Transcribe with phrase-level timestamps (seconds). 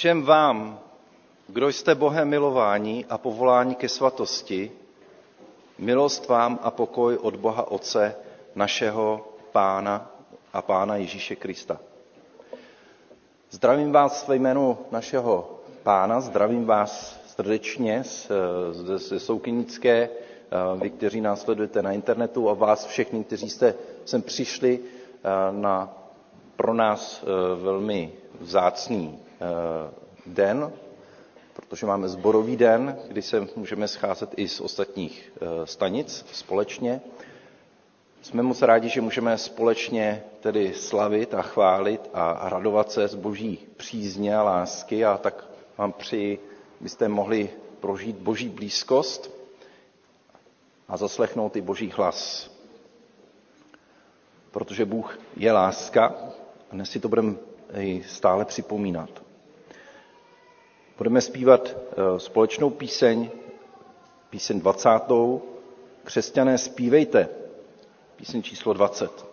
[0.00, 0.80] Všem vám,
[1.48, 4.72] kdo jste Bohem milováni a povoláni ke svatosti,
[5.78, 8.14] milost vám a pokoj od Boha Otce,
[8.54, 10.10] našeho Pána
[10.52, 11.80] a Pána Ježíše Krista.
[13.50, 18.02] Zdravím vás ve jménu našeho Pána, zdravím vás srdečně
[18.96, 20.08] ze Soukynické,
[20.80, 23.74] vy, kteří nás sledujete na internetu a vás všechny, kteří jste
[24.04, 24.80] sem přišli
[25.50, 25.99] na
[26.60, 27.24] pro nás
[27.62, 29.18] velmi vzácný
[30.26, 30.72] den,
[31.56, 35.32] protože máme zborový den, kdy se můžeme scházet i z ostatních
[35.64, 37.00] stanic společně.
[38.22, 43.58] Jsme moc rádi, že můžeme společně tedy slavit a chválit a radovat se z boží
[43.76, 45.44] přízně a lásky a tak
[45.78, 46.38] vám přeji,
[46.80, 49.30] byste mohli prožít boží blízkost
[50.88, 52.50] a zaslechnout i boží hlas.
[54.50, 56.14] Protože Bůh je láska
[56.70, 57.34] a dnes si to budeme
[58.06, 59.10] stále připomínat.
[60.98, 61.76] Budeme zpívat
[62.18, 63.30] společnou píseň,
[64.30, 64.88] píseň 20.
[66.04, 67.28] Křesťané zpívejte,
[68.16, 69.29] píseň číslo 20.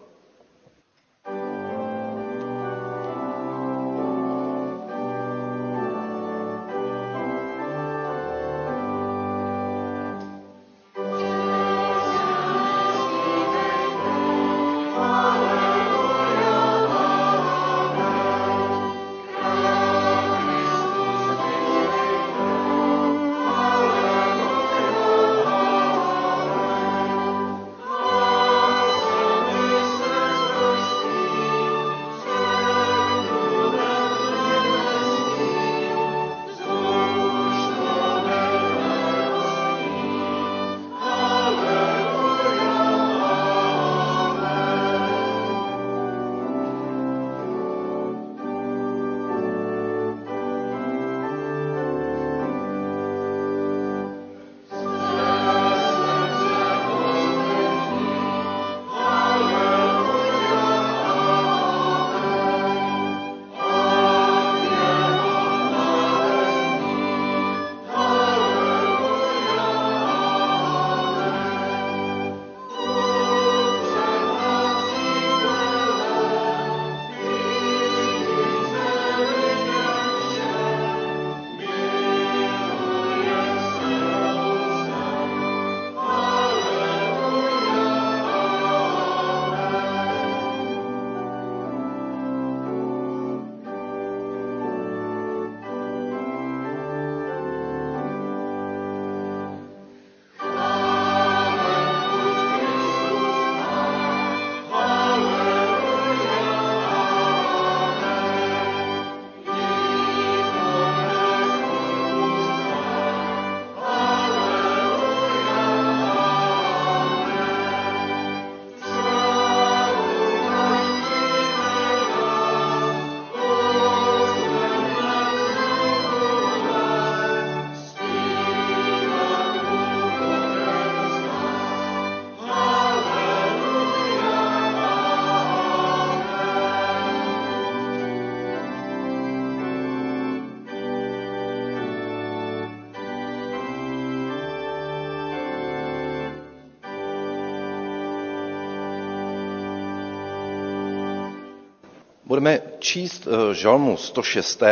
[152.38, 154.64] Budeme číst žalmu 106.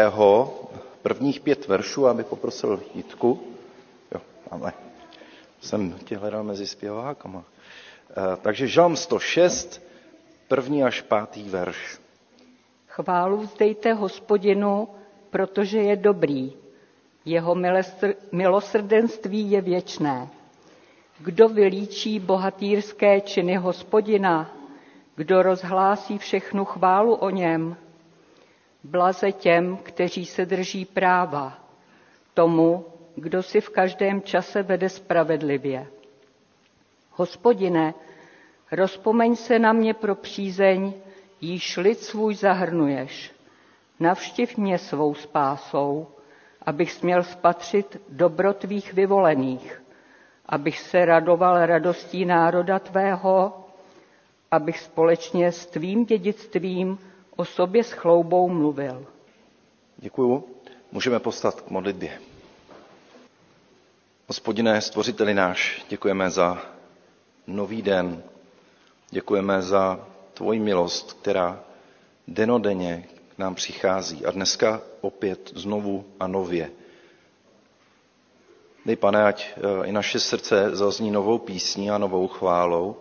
[1.02, 3.42] prvních pět veršů, aby poprosil Jitku.
[4.14, 4.22] Jo,
[4.52, 4.74] máme.
[5.62, 7.44] Jsem tě hledal mezi zpěvákama.
[8.42, 9.82] Takže žalm 106,
[10.48, 12.00] první až pátý verš.
[12.88, 14.88] Chválu vzdejte hospodinu,
[15.30, 16.54] protože je dobrý.
[17.26, 17.56] Jeho
[18.32, 20.28] milosrdenství je věčné.
[21.20, 24.55] Kdo vylíčí bohatýrské činy hospodina,
[25.16, 27.78] kdo rozhlásí všechnu chválu o něm.
[28.84, 31.60] Blaze těm, kteří se drží práva,
[32.34, 32.86] tomu,
[33.16, 35.88] kdo si v každém čase vede spravedlivě.
[37.12, 37.94] Hospodine,
[38.72, 40.94] rozpomeň se na mě pro přízeň,
[41.42, 43.32] jíž lid svůj zahrnuješ.
[44.00, 46.08] Navštiv mě svou spásou,
[46.62, 49.84] abych směl spatřit dobro tvých vyvolených,
[50.46, 53.65] abych se radoval radostí národa tvého,
[54.56, 57.00] abych společně s tvým dědictvím
[57.36, 59.06] o sobě s chloubou mluvil.
[59.98, 60.44] Děkuju.
[60.92, 62.22] Můžeme postat k modlitbě.
[64.28, 66.62] Hospodine, stvořiteli náš, děkujeme za
[67.48, 68.24] nový den.
[69.10, 71.60] Děkujeme za tvoji milost, která
[72.28, 74.26] denodenně k nám přichází.
[74.26, 76.72] A dneska opět znovu a nově.
[78.86, 82.96] Dej, pane, ať eh, i naše srdce zazní novou písní a novou chválou.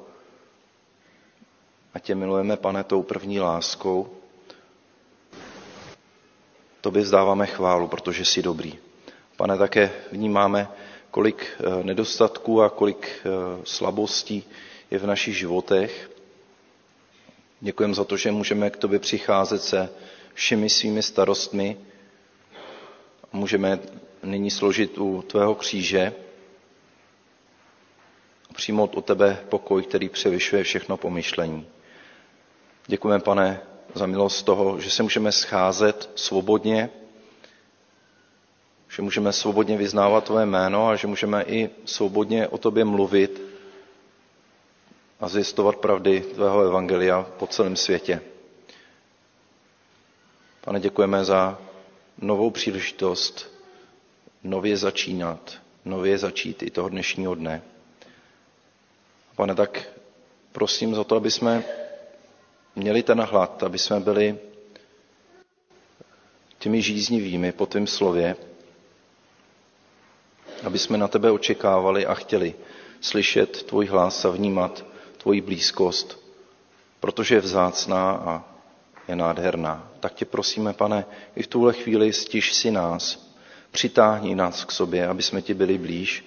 [1.95, 4.09] A tě milujeme, pane, tou první láskou.
[6.81, 8.75] Tobě vzdáváme chválu, protože jsi dobrý.
[9.37, 10.69] Pane, také vnímáme,
[11.11, 13.29] kolik eh, nedostatků a kolik eh,
[13.65, 14.45] slabostí
[14.91, 16.11] je v našich životech.
[17.61, 19.89] Děkujeme za to, že můžeme k tobě přicházet se
[20.35, 21.77] všemi svými starostmi.
[23.33, 23.79] Můžeme
[24.23, 26.13] nyní složit u tvého kříže
[28.55, 31.67] přijmout od tebe pokoj, který převyšuje všechno pomyšlení.
[32.87, 33.61] Děkujeme, pane,
[33.95, 36.91] za milost toho, že se můžeme scházet svobodně,
[38.89, 43.43] že můžeme svobodně vyznávat tvoje jméno a že můžeme i svobodně o tobě mluvit
[45.21, 48.21] a zjistovat pravdy tvého evangelia po celém světě.
[50.61, 51.59] Pane, děkujeme za
[52.19, 53.51] novou příležitost
[54.43, 57.63] nově začínat, nově začít i toho dnešního dne.
[59.37, 59.89] Pane, tak
[60.53, 61.65] prosím za to, aby jsme
[62.77, 64.39] měli ten hlad, aby jsme byli
[66.59, 68.37] těmi žíznivými po tvém slově,
[70.63, 72.55] aby jsme na tebe očekávali a chtěli
[73.01, 74.85] slyšet tvůj hlas a vnímat
[75.23, 76.21] tvoji blízkost,
[77.01, 78.45] protože je vzácná a
[79.09, 79.91] je nádherná.
[80.01, 81.05] Tak tě prosíme, pane,
[81.37, 83.31] i v tuhle chvíli stiž si nás,
[83.71, 86.25] přitáhni nás k sobě, aby jsme ti byli blíž.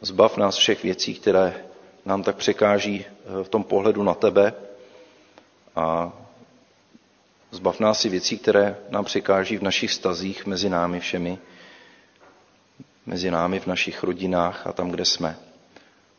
[0.00, 1.64] Zbav nás všech věcí, které
[2.04, 4.69] nám tak překáží eh, v tom pohledu na tebe
[5.80, 6.12] a
[7.50, 11.38] zbav nás i věcí, které nám překáží v našich stazích mezi námi všemi,
[13.06, 15.36] mezi námi v našich rodinách a tam, kde jsme.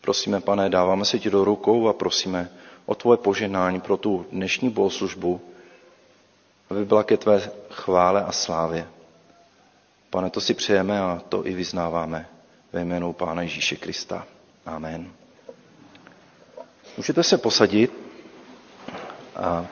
[0.02, 2.50] Prosíme, pane, dáváme se ti do rukou a prosíme
[2.86, 5.42] o tvoje poženání pro tu dnešní bohoslužbu,
[6.70, 8.88] aby byla ke tvé chvále a slávě.
[10.10, 12.28] Pane, to si přejeme a to i vyznáváme
[12.74, 14.28] ve jménu Pána Ježíše Krista.
[14.66, 15.12] Amen.
[16.98, 18.11] Můžete se posadit.
[19.42, 19.66] A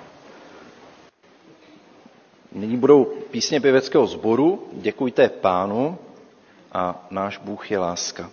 [2.51, 4.67] nyní budou písně pěveckého sboru.
[4.73, 5.97] Děkujte pánu
[6.71, 8.29] a náš Bůh je láska.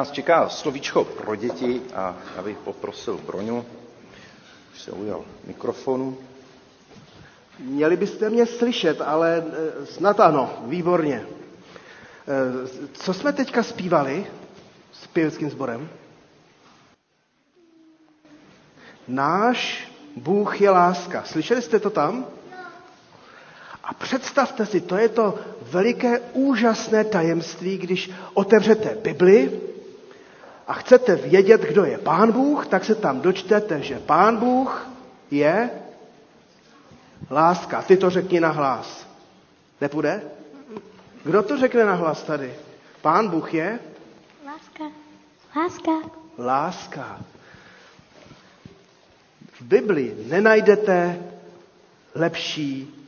[0.00, 3.64] Nás čeká slovíčko pro děti a já bych poprosil Broňu,
[4.72, 6.16] už se ujal mikrofonu.
[7.58, 9.44] Měli byste mě slyšet, ale
[9.82, 11.24] eh, snad ano, výborně.
[11.26, 14.26] Eh, co jsme teďka zpívali
[14.92, 15.88] s pěveckým sborem?
[19.08, 21.22] Náš Bůh je láska.
[21.26, 22.26] Slyšeli jste to tam?
[23.84, 29.69] A představte si, to je to veliké, úžasné tajemství, když otevřete Bibli
[30.70, 34.88] a chcete vědět, kdo je Pán Bůh, tak se tam dočtete, že Pán Bůh
[35.30, 35.70] je
[37.30, 37.82] láska.
[37.82, 39.06] Ty to řekni na hlas.
[39.80, 40.22] Nepůjde?
[41.24, 42.54] Kdo to řekne na hlas tady?
[43.02, 43.78] Pán Bůh je?
[44.46, 44.84] Láska.
[45.56, 45.92] Láska.
[46.38, 47.20] Láska.
[49.52, 51.22] V Bibli nenajdete
[52.14, 52.99] lepší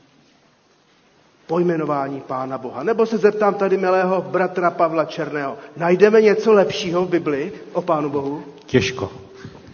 [1.52, 2.82] pojmenování Pána Boha.
[2.82, 5.58] Nebo se zeptám tady milého bratra Pavla Černého.
[5.76, 8.44] Najdeme něco lepšího v Bibli o Pánu Bohu?
[8.66, 9.12] Těžko.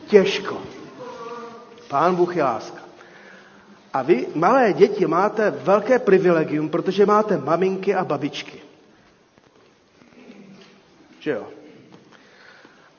[0.06, 0.56] Těžko.
[1.88, 2.82] Pán Bůh je láska.
[3.92, 8.58] A vy, malé děti, máte velké privilegium, protože máte maminky a babičky.
[11.20, 11.46] Že jo?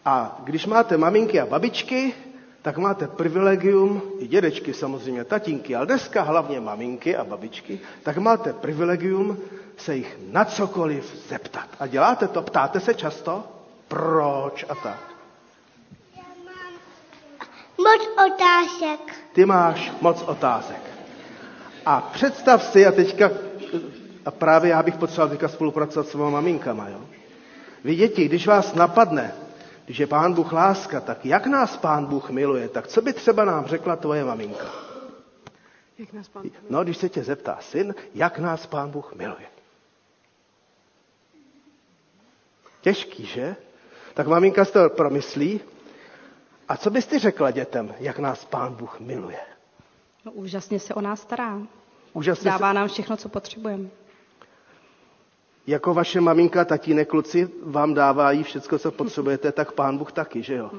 [0.06, 2.14] A když máte maminky a babičky,
[2.62, 8.54] tak máte privilegium, i dědečky samozřejmě, tatínky, ale dneska hlavně maminky a babičky, tak máte
[8.54, 9.38] privilegium
[9.78, 11.68] se jich na cokoliv zeptat.
[11.80, 13.44] A děláte to, ptáte se často,
[13.88, 15.00] proč a tak.
[17.78, 18.02] Moc
[18.34, 19.16] otázek.
[19.34, 20.82] Ty máš moc otázek.
[21.86, 23.32] A představ si, a teďka,
[24.26, 27.00] a právě já bych potřeboval teďka spolupracovat s svými maminkama, jo?
[27.84, 29.32] Vy děti, když vás napadne,
[29.90, 33.46] když je Pán Bůh láska, tak jak nás Pán Bůh miluje, tak co by třeba
[33.46, 34.66] nám řekla tvoje maminka?
[35.98, 36.44] Jak nás pán...
[36.70, 39.48] No, když se tě zeptá syn, jak nás Pán Bůh miluje.
[42.82, 43.56] Těžký, že?
[44.14, 45.62] Tak maminka z toho promyslí.
[46.68, 49.40] A co bys ty řekla dětem, jak nás Pán Bůh miluje?
[50.26, 51.62] No, úžasně se o nás stará.
[52.14, 53.90] Úžasně Dává se, nám všechno, co potřebujeme.
[55.70, 60.56] Jako vaše maminka, tatínek, kluci vám dávají všechno, co potřebujete, tak Pán Bůh taky, že
[60.56, 60.72] jo?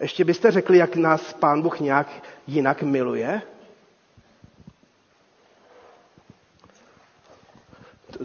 [0.00, 2.08] Ještě byste řekli, jak nás Pán Bůh nějak
[2.46, 3.42] jinak miluje?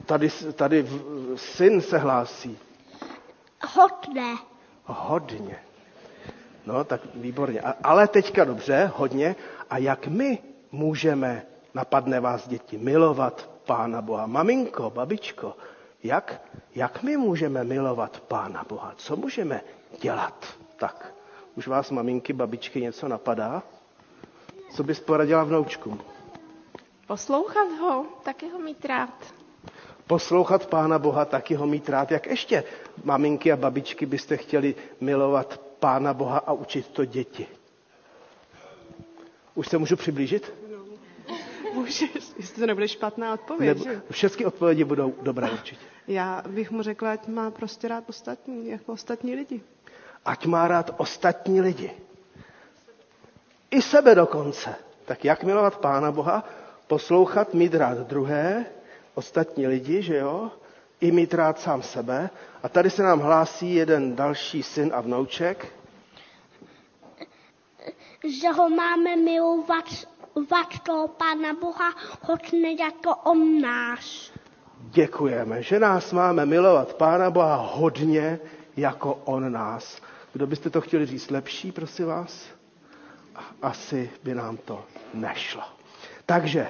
[0.05, 0.87] Tady, tady
[1.35, 2.57] syn se hlásí.
[3.73, 4.35] Hodné.
[4.85, 5.59] Hodně.
[6.65, 7.61] No, tak výborně.
[7.61, 9.35] A, ale teďka dobře, hodně.
[9.69, 10.37] A jak my
[10.71, 14.25] můžeme, napadne vás děti, milovat Pána Boha?
[14.25, 15.55] Maminko, babičko,
[16.03, 16.41] jak,
[16.75, 18.93] jak my můžeme milovat Pána Boha?
[18.97, 19.61] Co můžeme
[20.01, 20.45] dělat?
[20.75, 21.13] Tak,
[21.55, 23.63] už vás maminky, babičky něco napadá?
[24.75, 26.01] Co bys poradila vnoučkům?
[27.07, 29.33] Poslouchat ho, taky ho mít rád.
[30.07, 32.11] Poslouchat Pána Boha, taky ho mít rád.
[32.11, 32.63] Jak ještě,
[33.03, 37.47] maminky a babičky, byste chtěli milovat Pána Boha a učit to děti?
[39.55, 40.53] Už se můžu přiblížit?
[41.77, 42.01] Můžeš,
[42.37, 43.85] jestli to nebude špatná odpověď.
[43.85, 45.85] Nebo, všechny odpovědi budou dobré určitě.
[46.07, 49.61] Já bych mu řekla, ať má prostě rád ostatní, jako ostatní lidi.
[50.25, 51.91] Ať má rád ostatní lidi.
[53.71, 54.75] I sebe dokonce.
[55.05, 56.43] Tak jak milovat Pána Boha?
[56.87, 58.65] Poslouchat, mít rád druhé,
[59.15, 60.51] ostatní lidi, že jo?
[61.01, 62.29] I mít rád sám sebe.
[62.63, 65.73] A tady se nám hlásí jeden další syn a vnouček.
[68.41, 69.85] Že ho máme milovat
[70.45, 74.31] vat toho Pána Boha, hodně jako on náš.
[74.79, 78.39] Děkujeme, že nás máme milovat Pána Boha hodně,
[78.77, 80.01] jako On nás.
[80.33, 82.45] Kdo byste to chtěli říct lepší, prosím vás?
[83.61, 85.63] Asi by nám to nešlo.
[86.25, 86.67] Takže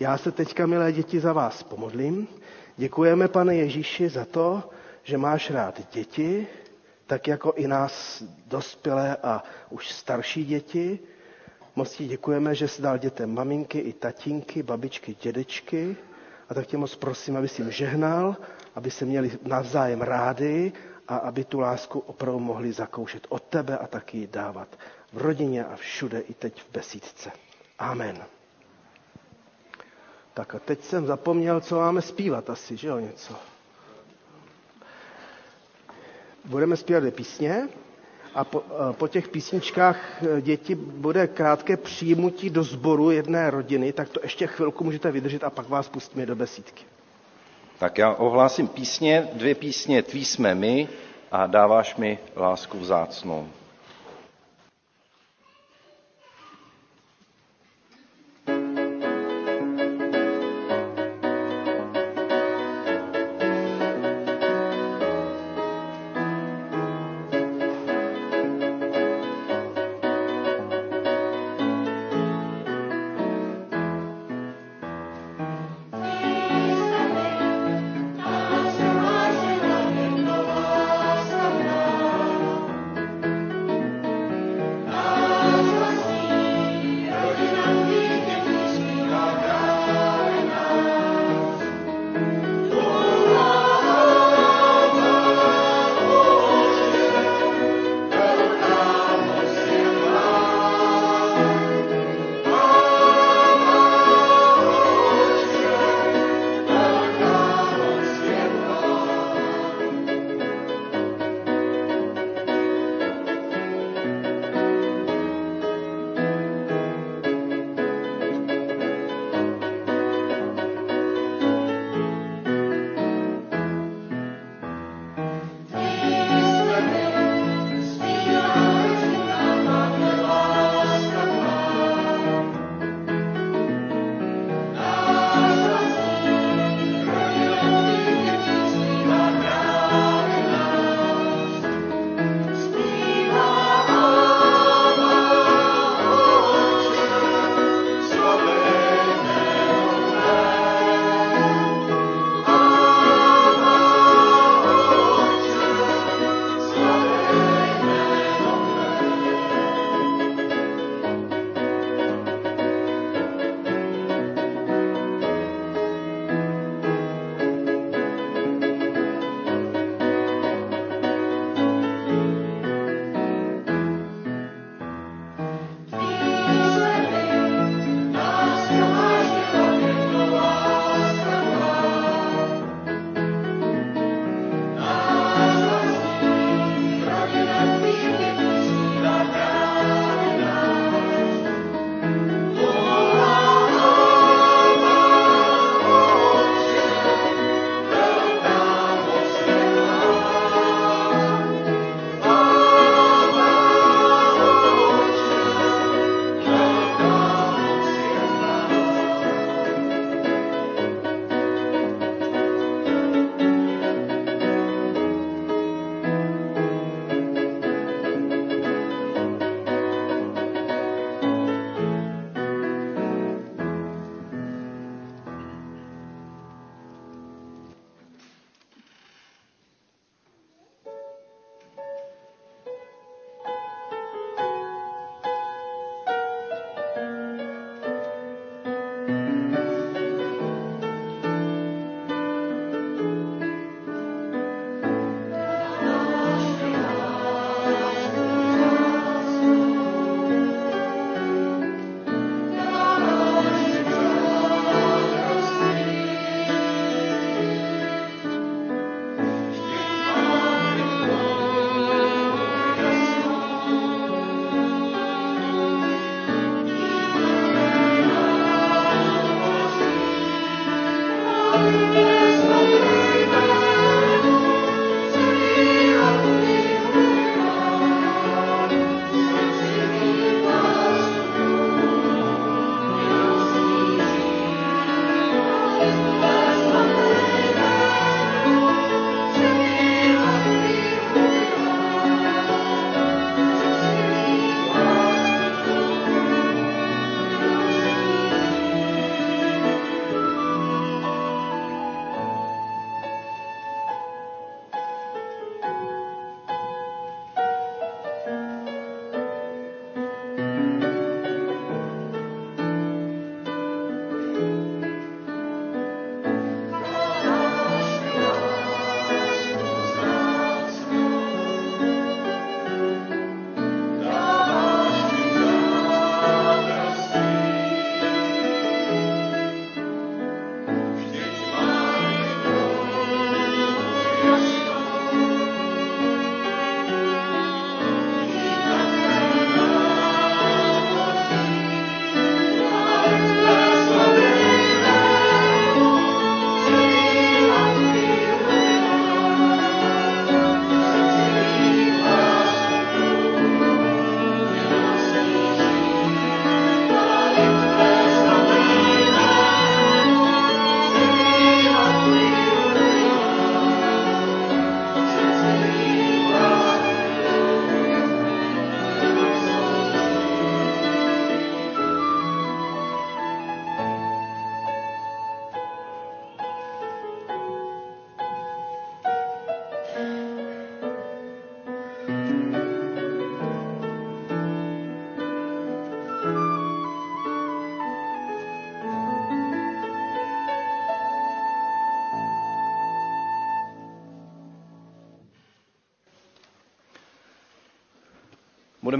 [0.00, 2.28] já se teďka, milé děti, za vás pomodlím.
[2.76, 4.70] Děkujeme, pane Ježíši, za to,
[5.02, 6.46] že máš rád děti,
[7.06, 10.98] tak jako i nás dospělé a už starší děti.
[11.80, 15.96] Moc ti děkujeme, že jsi dal dětem maminky i tatínky, babičky, dědečky.
[16.48, 18.36] A tak tě moc prosím, aby si jim žehnal,
[18.74, 20.72] aby se měli navzájem rádi
[21.08, 24.68] a aby tu lásku opravdu mohli zakoušet od tebe a taky ji dávat
[25.12, 27.30] v rodině a všude, i teď v besídce.
[27.78, 28.24] Amen.
[30.34, 33.34] Tak a teď jsem zapomněl, co máme zpívat asi, že jo, něco.
[36.44, 37.68] Budeme zpívat dvě písně
[38.34, 44.08] a po, po těch písničkách eh, děti bude krátké přijímutí do sboru jedné rodiny, tak
[44.08, 46.84] to ještě chvilku můžete vydržet a pak vás pustíme do besídky.
[47.78, 50.88] Tak já ohlásím písně, dvě písně Tví jsme my
[51.32, 53.48] a dáváš mi lásku vzácnou.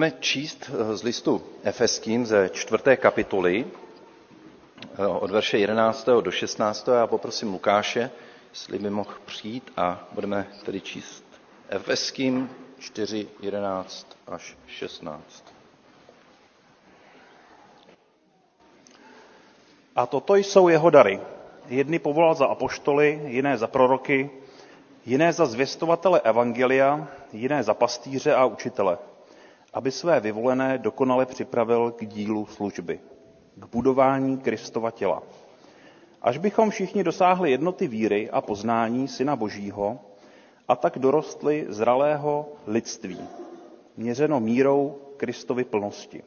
[0.01, 3.65] Budeme číst eh, z listu Efeským ze čtvrté kapitoly
[4.99, 6.07] eh, od verše 11.
[6.21, 6.89] do 16.
[6.89, 8.11] Já poprosím Lukáše,
[8.51, 11.25] jestli by mohl přijít a budeme tedy číst
[11.69, 15.45] Efeským 4, 11 až 16.
[19.97, 21.21] A toto jsou jeho dary.
[21.69, 24.31] Jedny povolal za apoštoly, jiné za proroky,
[25.07, 28.99] jiné za zvěstovatele evangelia, jiné za pastýře a učitele,
[29.73, 33.01] aby své vyvolené dokonale připravil k dílu služby,
[33.57, 35.23] k budování Kristova těla.
[36.23, 39.99] Až bychom všichni dosáhli jednoty víry a poznání Syna Božího
[40.69, 43.19] a tak dorostli zralého lidství,
[43.97, 46.23] měřeno mírou Kristovy plnosti.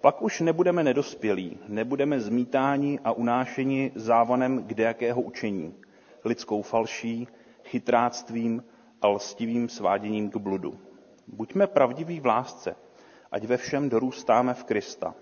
[0.00, 5.74] Pak už nebudeme nedospělí, nebudeme zmítáni a unášeni závanem kdejakého učení,
[6.24, 7.28] lidskou falší,
[7.64, 8.64] chytráctvím
[9.02, 10.78] a lstivým sváděním k bludu.
[11.32, 12.76] Buďme pravdiví v lásce,
[13.32, 15.14] ať ve všem dorůstáme v Krista.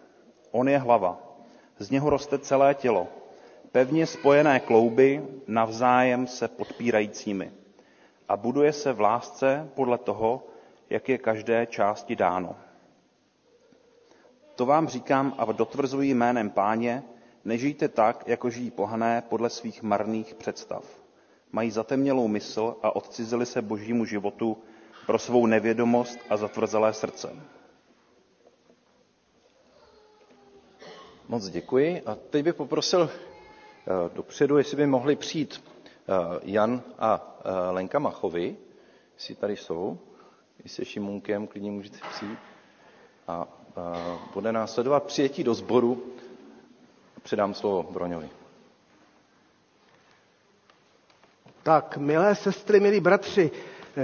[0.51, 1.23] On je hlava,
[1.79, 3.09] z něho roste celé tělo,
[3.73, 7.53] pevně spojené klouby, navzájem se podpírajícími.
[8.29, 10.47] A buduje se v lásce podle toho,
[10.91, 12.57] jak je každé části dáno.
[14.55, 17.03] To vám říkám a dotvrzuji jménem páně,
[17.45, 20.85] nežijte tak, jako žijí pohané podle svých marných představ.
[21.53, 24.59] Mají zatemnělou mysl a odcizili se božímu životu
[25.09, 27.37] pro svou nevědomost a zatvrzelé srdce.
[31.29, 32.03] Moc děkuji.
[32.07, 37.99] A teď bych poprosil eh, dopředu, jestli by mohli přijít eh, Jan a eh, Lenka
[37.99, 38.57] Machovi,
[39.15, 39.99] jestli tady jsou.
[40.63, 42.39] Vy se Šimunkem klidně můžete přijít.
[43.29, 43.49] A
[44.35, 46.03] bude následovat přijetí do sboru.
[47.23, 48.29] Předám slovo Broňovi.
[51.63, 53.51] Tak, milé sestry, milí bratři,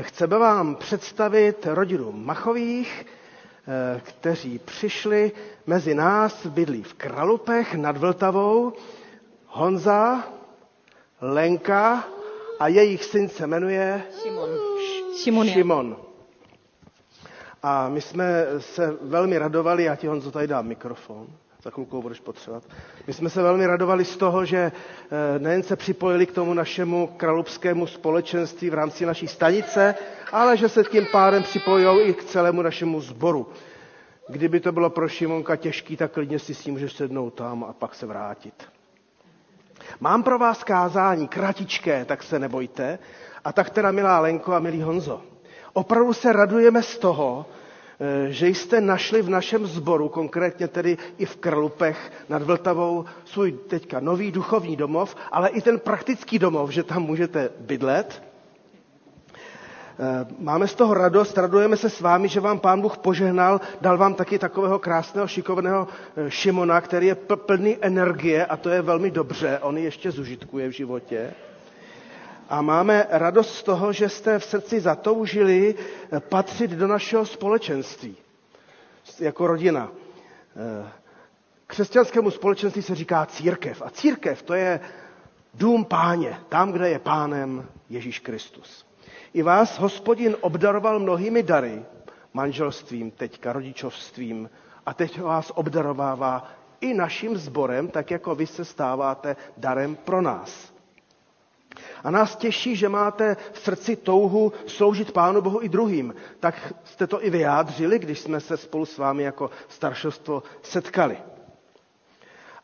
[0.03, 5.33] chceme vám představit rodinu Machových, eh, kteří přišli
[5.67, 8.73] mezi nás, bydlí v Kralupech nad Vltavou.
[9.47, 10.25] Honza,
[11.21, 12.05] Lenka
[12.61, 14.49] a jejich syn se jmenuje Šimon.
[15.23, 15.49] Šimon.
[15.49, 15.97] Šimon.
[17.63, 21.27] A my jsme se velmi radovali, já ti Honzo tady dám mikrofon,
[21.65, 22.65] za chvilku budeš potřebovat.
[23.07, 27.07] My jsme se velmi radovali z toho, že eh, nejen se připojili k tomu našemu
[27.17, 29.95] kralupskému společenství v rámci naší stanice,
[30.33, 33.49] ale že se tím pádem připojují i k celému našemu sboru.
[34.29, 37.73] Kdyby to bylo pro Šimonka těžký, tak klidně si s ním můžeš sednout tam a
[37.73, 38.55] pak se vrátit.
[40.01, 42.99] Mám pro vás kázání kratičké, tak se nebojte.
[43.45, 45.23] A tak teda, milá Lenko a milý Honzo,
[45.73, 47.47] opravdu se radujeme z toho,
[48.29, 54.01] že jste našli v našem sboru, konkrétně tedy i v Krlupech nad Vltavou, svůj teďka
[54.01, 58.23] nový duchovní domov, ale i ten praktický domov, že tam můžete bydlet.
[59.99, 63.99] Eh, máme z toho radost, radujeme se s vámi, že vám pán Bůh požehnal, dal
[63.99, 69.11] vám taky takového krásného, šikovného eh, Šimona, který je plný energie a to je velmi
[69.11, 71.35] dobře, on ještě zužitkuje v životě.
[72.49, 75.75] A máme radost z toho, že jste v srdci zatoužili
[76.13, 78.17] eh, patřit do našeho společenství
[79.21, 79.93] jako rodina.
[80.57, 80.89] Eh,
[81.67, 83.83] křesťanskému společenství se říká církev.
[83.83, 84.81] A církev to je
[85.55, 88.87] dům páně, tam, kde je pánem Ježíš Kristus.
[89.35, 91.83] I vás hospodin obdaroval mnohými dary,
[92.33, 94.51] manželstvím, teďka rodičovstvím,
[94.87, 100.74] a teď vás obdarovává i naším sborem, tak jako vy se stáváte darem pro nás.
[102.05, 106.15] A nás těší, že máte v srdci touhu sloužit Pánu Bohu i druhým.
[106.41, 111.19] Tak jste to i vyjádřili, když jsme se spolu s vámi jako staršostvo setkali.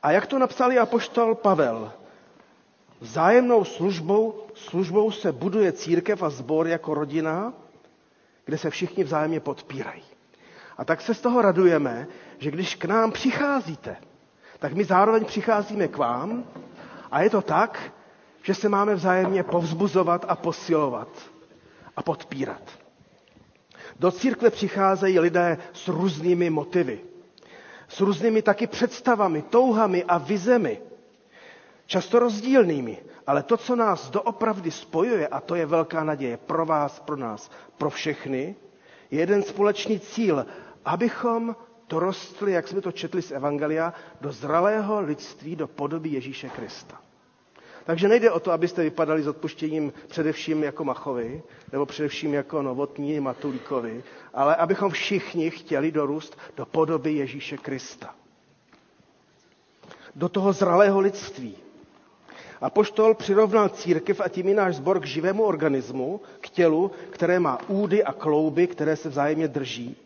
[0.02, 1.92] A jak to napsal apoštol Pavel?
[3.00, 7.52] Vzájemnou službou, službou se buduje církev a sbor jako rodina,
[8.44, 10.02] kde se všichni vzájemně podpírají.
[10.78, 12.06] A tak se z toho radujeme,
[12.38, 13.96] že když k nám přicházíte,
[14.58, 16.44] tak my zároveň přicházíme k vám
[17.10, 17.92] a je to tak,
[18.42, 21.08] že se máme vzájemně povzbuzovat a posilovat
[21.96, 22.62] a podpírat.
[23.98, 27.00] Do církve přicházejí lidé s různými motivy,
[27.88, 30.80] s různými taky představami, touhami a vizemi,
[31.86, 37.00] často rozdílnými, ale to, co nás doopravdy spojuje, a to je velká naděje pro vás,
[37.00, 38.54] pro nás, pro všechny,
[39.10, 40.46] je jeden společný cíl,
[40.84, 41.56] abychom
[41.88, 47.00] dorostli, jak jsme to četli z Evangelia, do zralého lidství, do podoby Ježíše Krista.
[47.84, 53.20] Takže nejde o to, abyste vypadali s odpuštěním především jako Machovi, nebo především jako Novotní
[53.20, 54.02] Matulíkovi,
[54.34, 58.14] ale abychom všichni chtěli dorůst do podoby Ježíše Krista.
[60.16, 61.56] Do toho zralého lidství.
[62.60, 67.40] A poštol přirovnal církev a tím i náš zbor k živému organismu, k tělu, které
[67.40, 69.96] má údy a klouby, které se vzájemně drží.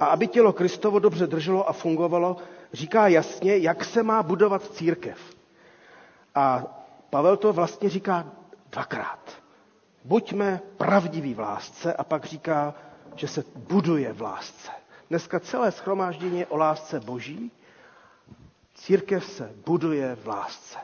[0.00, 2.36] a aby tělo Kristovo dobře drželo a fungovalo,
[2.72, 5.18] říká jasně, jak se má budovat církev.
[6.34, 6.77] A
[7.10, 8.26] Pavel to vlastně říká
[8.72, 9.42] dvakrát.
[10.04, 12.74] Buďme pravdiví v lásce a pak říká,
[13.14, 14.70] že se buduje v lásce.
[15.10, 17.50] Dneska celé schromáždění je o lásce boží.
[18.74, 20.78] Církev se buduje v lásce.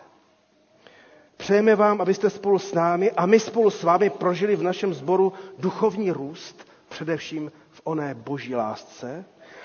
[1.36, 5.32] Přejeme vám, abyste spolu s námi a my spolu s vámi prožili v našem sboru
[5.58, 9.24] duchovní růst, především v oné boží lásce,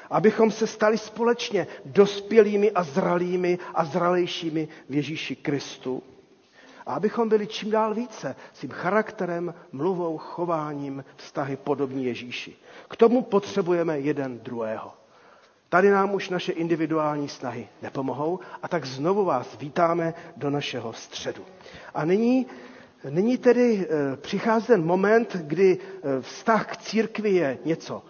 [0.10, 6.04] abychom se stali společně dospělými a zralými a zralejšími v Ježíši Kristu.
[6.90, 12.56] A abychom byli čím dál více svým charakterem, mluvou, chováním, vztahy podobní Ježíši.
[12.90, 14.94] K tomu potřebujeme jeden druhého.
[15.70, 21.46] Tady nám už naše individuální snahy nepomohou a tak znovu vás vítáme do našeho středu.
[21.94, 22.46] A nyní,
[23.10, 28.04] nyní tedy eh, přichází ten moment, kdy eh, vztah k církvi je něco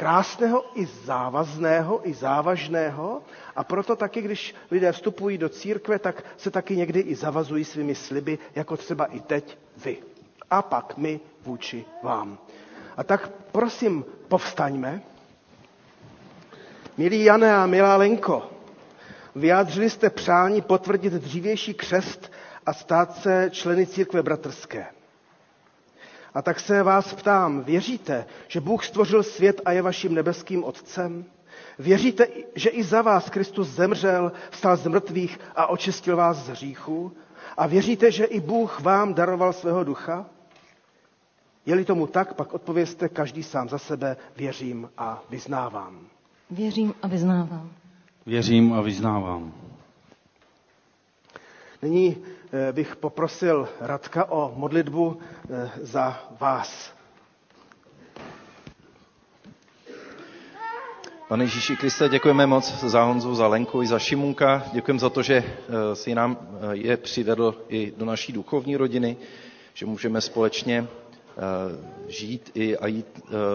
[0.00, 3.20] krásného i závazného, i závažného
[3.56, 7.94] a proto taky, když lidé vstupují do církve, tak se taky někdy i zavazují svými
[7.94, 9.96] sliby, jako třeba i teď vy.
[10.50, 12.38] A pak my vůči vám.
[12.96, 15.02] A tak prosím, povstaňme.
[16.96, 18.50] Milí Jane a milá Lenko,
[19.36, 22.32] vyjádřili jste přání potvrdit dřívější křest
[22.66, 24.86] a stát se členy církve bratrské.
[26.34, 31.24] A tak se vás ptám, věříte, že Bůh stvořil svět a je vaším nebeským otcem?
[31.78, 37.12] Věříte, že i za vás Kristus zemřel, stal z mrtvých a očistil vás z hříchu?
[37.56, 40.26] A věříte, že i Bůh vám daroval svého ducha?
[41.66, 46.00] Je-li tomu tak, pak odpovězte každý sám za sebe, věřím a vyznávám.
[46.50, 47.70] Věřím a vyznávám.
[48.26, 49.52] Věřím a vyznávám.
[51.82, 52.16] Nyní
[52.72, 55.16] bych poprosil Radka o modlitbu
[55.50, 56.92] eh, za vás.
[61.28, 64.62] Pane Ježíši Kriste, děkujeme moc za Honzu, za Lenku i za Šimunka.
[64.72, 66.36] Děkujeme za to, že eh, si nám
[66.72, 69.16] je přivedl i do naší duchovní rodiny,
[69.74, 70.86] že můžeme společně
[72.08, 73.06] žít i a jít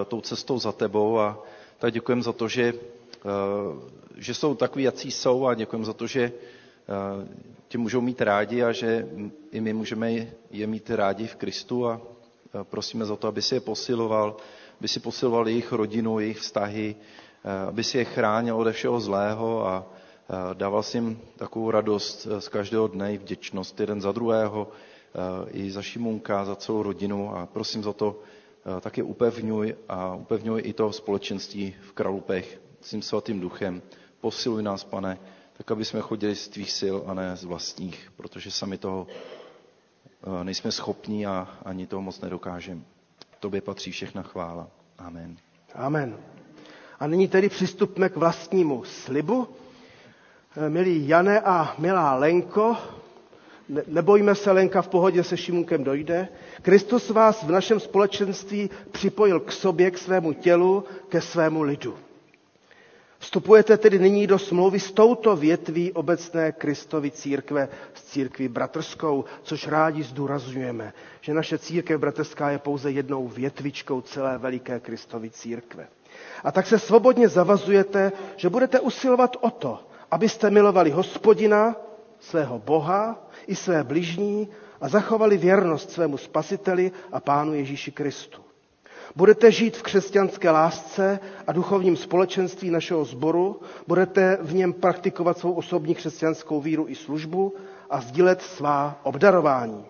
[0.08, 1.20] tou cestou za tebou.
[1.20, 1.38] A
[1.80, 2.74] tak děkujeme za to, že,
[4.18, 6.32] že jsou takový, jací jsou a děkujeme za to, že
[7.76, 9.08] tě můžou mít rádi a že
[9.52, 10.12] i my můžeme
[10.52, 12.02] je mít rádi v Kristu a
[12.64, 14.36] prosíme za to, aby si je posiloval,
[14.80, 16.96] aby si posiloval jejich rodinu, jejich vztahy,
[17.68, 19.86] aby si je chránil ode všeho zlého a
[20.56, 24.72] dával si jim takovou radost z každého dne i vděčnost jeden za druhého,
[25.52, 28.20] i za Šimunka, za celou rodinu a prosím za to
[28.82, 33.82] taky upevňuj a upevňuj i to společenství v Kralupech s tím svatým duchem.
[34.24, 35.20] Posiluj nás, pane,
[35.58, 40.44] tak aby jsme chodili z tvých sil a ne z vlastních, protože sami toho eh,
[40.44, 42.82] nejsme schopní a ani toho moc nedokážeme.
[43.40, 44.68] Tobě patří všechna chvála.
[44.98, 45.38] Amen.
[45.74, 46.18] Amen.
[47.00, 49.48] A nyní tedy přistupme k vlastnímu slibu.
[50.58, 52.78] Eh, milí Jane a milá Lenko,
[53.88, 56.28] nebojme se, Lenka v pohodě se Šimunkem dojde.
[56.62, 61.98] Kristus vás v našem společenství připojil k sobě, k svému tělu, ke svému lidu.
[63.26, 69.68] Vstupujete tedy nyní do smlouvy s touto větví obecné Kristovy církve, s církví bratrskou, což
[69.68, 75.88] rádi zdůrazňujeme, že naše církev bratrská je pouze jednou větvičkou celé veliké Kristovy církve.
[76.44, 79.80] A tak se svobodně zavazujete, že budete usilovat o to,
[80.12, 81.76] abyste milovali hospodina,
[82.20, 84.48] svého Boha i své bližní
[84.82, 88.45] a zachovali věrnost svému spasiteli a pánu Ježíši Kristu.
[89.16, 95.54] Budete žít v křesťanské lásce a duchovním společenství našeho sboru, budete v něm praktikovat svou
[95.54, 97.54] osobní křesťanskou víru i službu
[97.90, 99.86] a sdílet svá obdarování.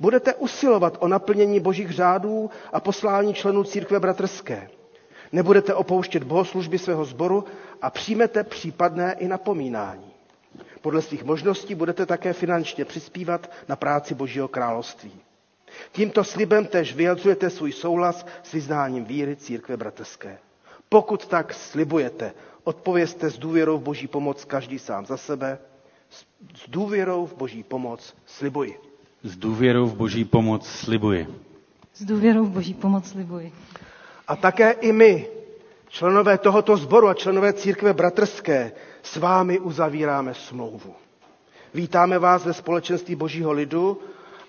[0.00, 4.68] Budete usilovat o naplnění božích řádů a poslání členů církve bratrské.
[5.32, 7.44] Nebudete opouštět bohoslužby svého sboru
[7.82, 10.10] a přijmete případné i napomínání.
[10.80, 15.12] Podle svých možností budete také finančně přispívat na práci Božího království.
[15.92, 20.38] Tímto slibem tež vyjadřujete svůj souhlas s vyznáním víry církve bratrské.
[20.88, 22.32] Pokud tak slibujete,
[22.64, 25.58] odpovězte s důvěrou v boží pomoc každý sám za sebe.
[26.54, 28.78] S důvěrou v boží pomoc slibuji.
[29.22, 31.26] S důvěrou v boží pomoc slibuji.
[31.94, 33.52] S důvěrou v boží pomoc slibuji.
[34.28, 35.28] A také i my,
[35.88, 40.94] členové tohoto sboru a členové církve bratrské, s vámi uzavíráme smlouvu.
[41.74, 44.00] Vítáme vás ve společenství božího lidu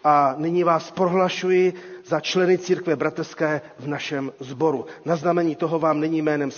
[0.06, 1.74] a nyní vás prohlašuji
[2.06, 4.86] za členy církve bratrské v našem sboru.
[5.06, 6.52] Na znamení toho vám nyní jménem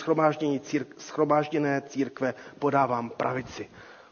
[0.60, 3.69] círk, schromážděné církve podávám pravici.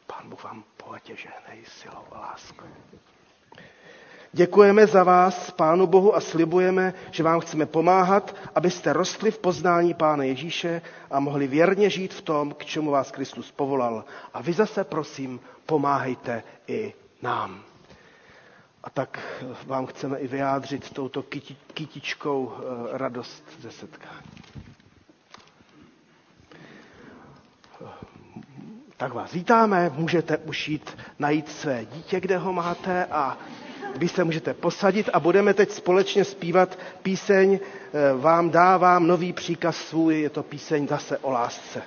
[0.08, 2.66] Pán Bůh vám bohatě žehnej silou a láskou.
[4.32, 9.94] Děkujeme za vás, Pánu Bohu, a slibujeme, že vám chceme pomáhat, abyste rostli v poznání
[9.94, 14.06] Pána Ježíše a mohli věrně žít v tom, k čemu vás Kristus povolal.
[14.34, 17.75] A vy zase, prosím, pomáhejte i nám.
[18.86, 19.20] A tak
[19.66, 21.24] vám chceme i vyjádřit touto
[21.74, 24.28] kytičkou eh, radost ze setkání.
[28.98, 33.38] Tak vás vítáme, můžete už jít najít své dítě, kde ho máte a
[33.96, 39.78] vy se můžete posadit a budeme teď společně zpívat píseň eh, Vám dávám nový příkaz
[39.78, 41.82] svůj, je to píseň zase o lásce.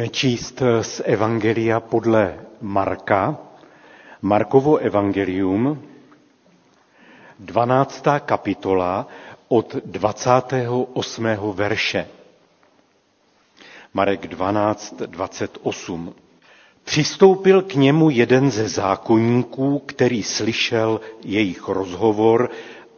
[0.00, 3.38] Budeme číst z Evangelia podle Marka,
[4.22, 5.82] Markovo evangelium,
[7.38, 8.04] 12.
[8.24, 9.06] kapitola
[9.48, 11.26] od 28.
[11.52, 12.06] verše.
[13.94, 16.14] Marek 12, 28.
[16.84, 22.50] Přistoupil k němu jeden ze zákonníků, který slyšel jejich rozhovor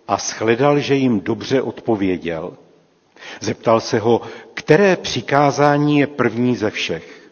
[0.09, 2.53] a shledal, že jim dobře odpověděl.
[3.40, 4.20] Zeptal se ho,
[4.62, 7.30] které přikázání je první ze všech.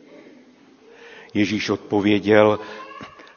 [1.34, 2.58] Ježíš odpověděl,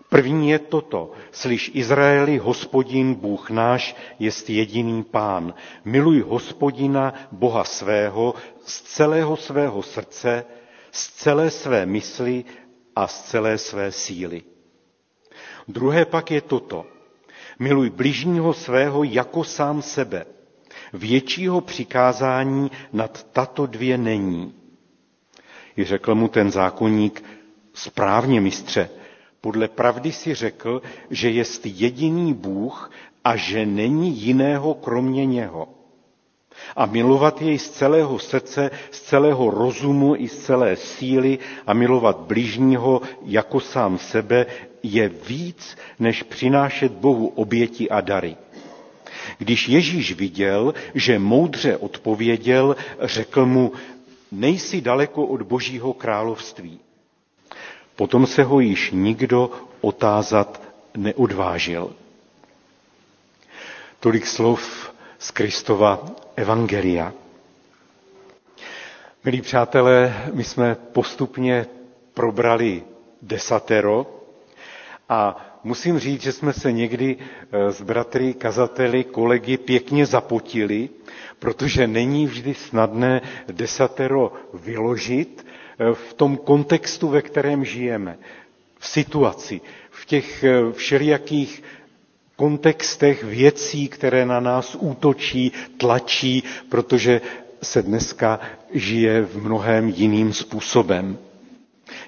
[0.09, 5.53] první je toto, slyš Izraeli, hospodin, Bůh náš, jest jediný pán.
[5.85, 8.33] Miluj hospodina, Boha svého,
[8.65, 10.45] z celého svého srdce,
[10.91, 12.45] z celé své mysli
[12.95, 14.41] a z celé své síly.
[15.67, 16.85] Druhé pak je toto.
[17.59, 20.25] Miluj bližního svého jako sám sebe.
[20.93, 24.53] Většího přikázání nad tato dvě není.
[25.77, 27.23] I řekl mu ten zákonník,
[27.73, 28.89] správně mistře,
[29.41, 32.91] podle pravdy si řekl, že jest jediný Bůh
[33.23, 35.67] a že není jiného kromě něho.
[36.75, 42.17] A milovat jej z celého srdce, z celého rozumu i z celé síly a milovat
[42.17, 44.45] blížního jako sám sebe
[44.83, 48.35] je víc, než přinášet Bohu oběti a dary.
[49.37, 53.71] Když Ježíš viděl, že moudře odpověděl, řekl mu,
[54.31, 56.79] nejsi daleko od Božího království.
[57.95, 59.51] Potom se ho již nikdo
[59.81, 60.61] otázat
[60.97, 61.95] neodvážil.
[63.99, 66.05] Tolik slov z Kristova
[66.35, 67.13] Evangelia.
[69.23, 71.65] Milí přátelé, my jsme postupně
[72.13, 72.83] probrali
[73.21, 74.19] desatero
[75.09, 77.17] a musím říct, že jsme se někdy
[77.51, 80.89] eh, s bratry, kazateli, kolegy pěkně zapotili,
[81.39, 85.45] protože není vždy snadné desatero vyložit
[85.79, 88.17] eh, v tom kontextu, ve kterém žijeme,
[88.79, 89.61] v situaci,
[89.91, 91.63] v těch eh, všelijakých
[92.35, 97.21] kontextech věcí, které na nás útočí, tlačí, protože
[97.63, 98.39] se dneska
[98.73, 101.17] žije v mnohem jiným způsobem.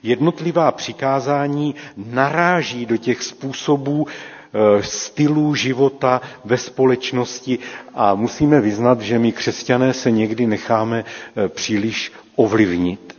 [0.04, 7.60] Jednotlivá přikázání naráží do těch způsobů eh, stylů života ve společnosti
[7.94, 11.06] a musíme vyznat, že my křesťané se někdy necháme
[11.36, 13.16] eh, příliš ovlivnit.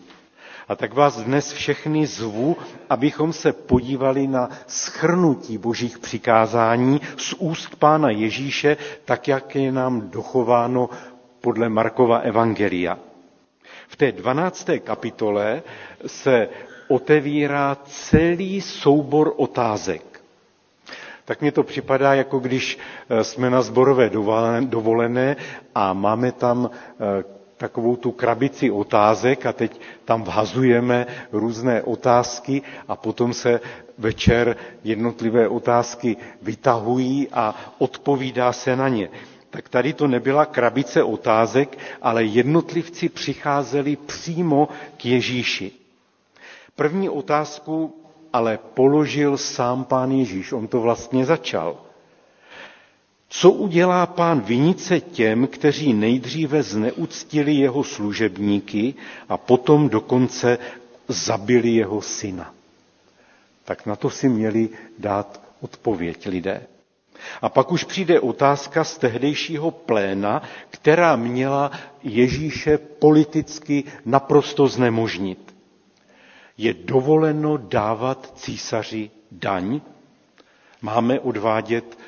[0.68, 2.56] A tak vás dnes všechny zvu,
[2.90, 10.10] abychom se podívali na schrnutí božích přikázání z úst pána Ježíše, tak jak je nám
[10.10, 10.90] dochováno
[11.40, 12.98] podle Markova Evangelia.
[13.88, 14.68] V té 12.
[14.84, 15.62] kapitole
[16.06, 16.48] se
[16.88, 20.02] otevírá celý soubor otázek.
[21.24, 22.78] Tak mně to připadá, jako když
[23.10, 24.10] eh, jsme na zborové
[24.60, 25.36] dovolené
[25.74, 27.24] a máme tam eh,
[27.56, 33.60] takovou tu krabici otázek a teď tam vhazujeme různé otázky a potom se
[33.98, 39.08] večer jednotlivé otázky vytahují a odpovídá se na ně.
[39.50, 45.72] Tak tady to nebyla krabice otázek, ale jednotlivci přicházeli přímo k Ježíši.
[46.76, 47.94] První otázku
[48.32, 50.52] ale položil sám pán Ježíš.
[50.52, 51.76] On to vlastně začal.
[53.28, 58.94] Co udělá pán vinice těm, kteří nejdříve zneuctili jeho služebníky
[59.28, 60.58] a potom dokonce
[61.08, 62.54] zabili jeho syna?
[63.64, 64.68] Tak na to si měli
[64.98, 66.66] dát odpověď lidé.
[67.42, 71.70] A pak už přijde otázka z tehdejšího pléna, která měla
[72.02, 75.56] Ježíše politicky naprosto znemožnit.
[76.58, 79.80] Je dovoleno dávat císaři daň?
[80.82, 81.98] Máme odvádět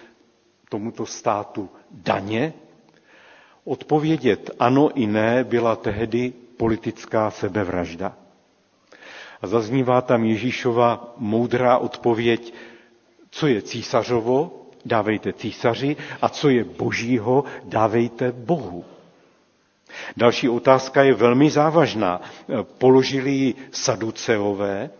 [0.69, 2.53] tomuto státu daně?
[3.65, 8.17] Odpovědět ano i ne byla tehdy politická sebevražda.
[9.43, 12.55] A zaznívá tam Ježíšova moudrá odpověď,
[13.31, 18.85] co je císařovo, dávejte císaři, a co je božího, dávejte Bohu.
[20.17, 22.21] Další otázka je velmi závažná.
[22.79, 24.91] Položili ji saduceové.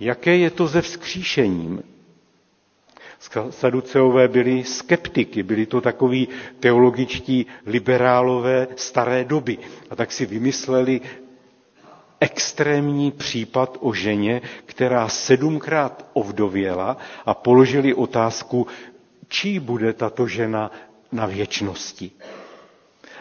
[0.00, 1.82] Jaké je to ze vzkříšením?
[3.50, 6.28] Saduceové byli skeptiky, byli to takoví
[6.60, 9.58] teologičtí liberálové staré doby.
[9.90, 11.00] A tak si vymysleli
[12.24, 16.96] extrémní případ o ženě, která sedmkrát ovdověla
[17.26, 18.66] a položili otázku,
[19.28, 20.70] čí bude tato žena
[21.12, 22.10] na věčnosti.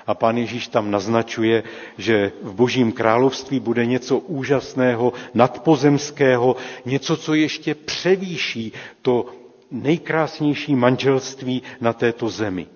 [0.07, 1.63] A pán Ježíš tam naznačuje,
[1.97, 9.25] že v božím království bude něco úžasného, nadpozemského, něco, co ještě převýší to
[9.71, 12.67] nejkrásnější manželství na této zemi.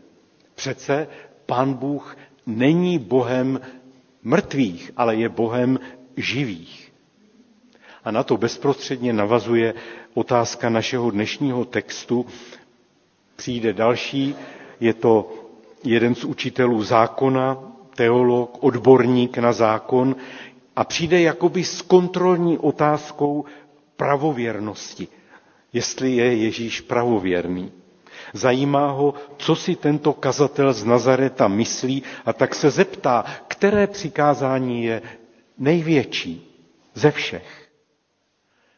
[0.56, 1.08] Přece
[1.46, 3.60] pán Bůh není Bohem
[4.24, 5.80] mrtvých, ale je Bohem
[6.18, 6.92] živých.
[8.04, 9.74] A na to bezprostředně navazuje
[10.14, 12.26] otázka našeho dnešního textu.
[13.36, 14.36] Přijde další,
[14.80, 15.32] je to
[15.84, 17.58] jeden z učitelů zákona,
[17.96, 20.16] teolog, odborník na zákon
[20.76, 23.46] a přijde jakoby s kontrolní otázkou
[23.98, 25.08] pravověrnosti,
[25.74, 27.72] jestli je Ježíš pravověrný.
[28.34, 34.84] Zajímá ho, co si tento kazatel z Nazareta myslí a tak se zeptá, které přikázání
[34.84, 35.02] je
[35.58, 36.48] největší
[36.94, 37.70] ze všech,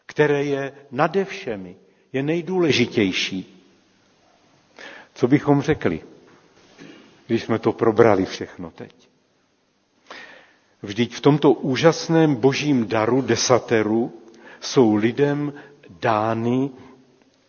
[0.06, 1.76] které je nade všemi,
[2.14, 3.64] je nejdůležitější.
[5.14, 6.02] Co bychom řekli,
[7.28, 9.10] když jsme to probrali všechno teď?
[10.82, 14.14] Vždyť v tomto úžasném božím daru desateru
[14.62, 15.54] jsou lidem
[16.00, 16.70] dány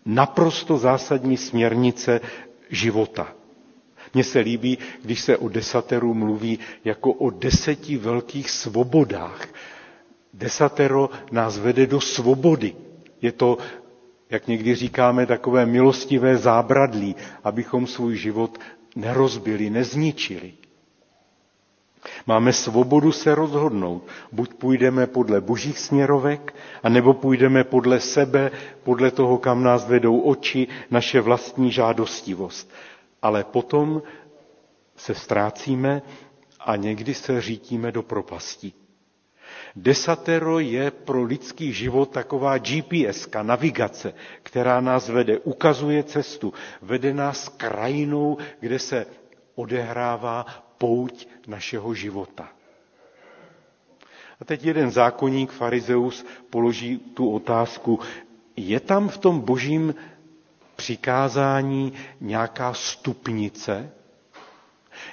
[0.04, 2.20] naprosto zásadní směrnice
[2.70, 3.34] života.
[4.14, 9.48] Mně se líbí, když se o desateru mluví jako o deseti velkých svobodách.
[10.34, 12.74] Desatero nás vede do svobody.
[13.22, 13.58] Je to,
[14.30, 18.58] jak někdy říkáme, takové milostivé zábradlí, abychom svůj život
[18.96, 20.52] nerozbili, nezničili.
[22.26, 24.06] Máme svobodu se rozhodnout.
[24.32, 28.50] Buď půjdeme podle božích směrovek, anebo půjdeme podle sebe,
[28.82, 32.70] podle toho, kam nás vedou oči, naše vlastní žádostivost.
[33.22, 34.02] Ale potom
[34.96, 36.02] se ztrácíme
[36.60, 38.74] a někdy se řítíme do propastí.
[39.76, 46.52] Desatero je pro lidský život taková GPS, navigace, která nás vede, ukazuje cestu,
[46.82, 49.06] vede nás krajinou, kde se
[49.54, 50.46] odehrává
[50.78, 52.48] pouť našeho života.
[54.40, 58.00] A teď jeden zákonník, farizeus, položí tu otázku,
[58.56, 59.94] je tam v tom božím
[60.80, 63.90] přikázání nějaká stupnice?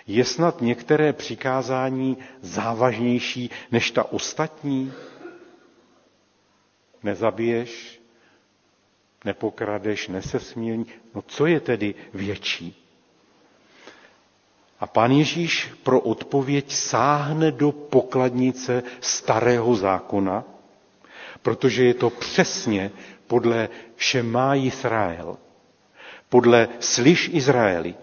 [0.07, 4.93] Je snad některé přikázání závažnější než ta ostatní?
[7.03, 8.01] Nezabiješ,
[9.26, 10.86] nepokradeš, nesesmílní.
[11.15, 12.84] No co je tedy větší?
[14.80, 20.43] A pán Ježíš pro odpověď sáhne do pokladnice starého zákona,
[21.41, 22.91] protože je to přesně
[23.28, 25.38] podle Šemá Izrael,
[26.30, 27.95] podle Slyš Izraeli.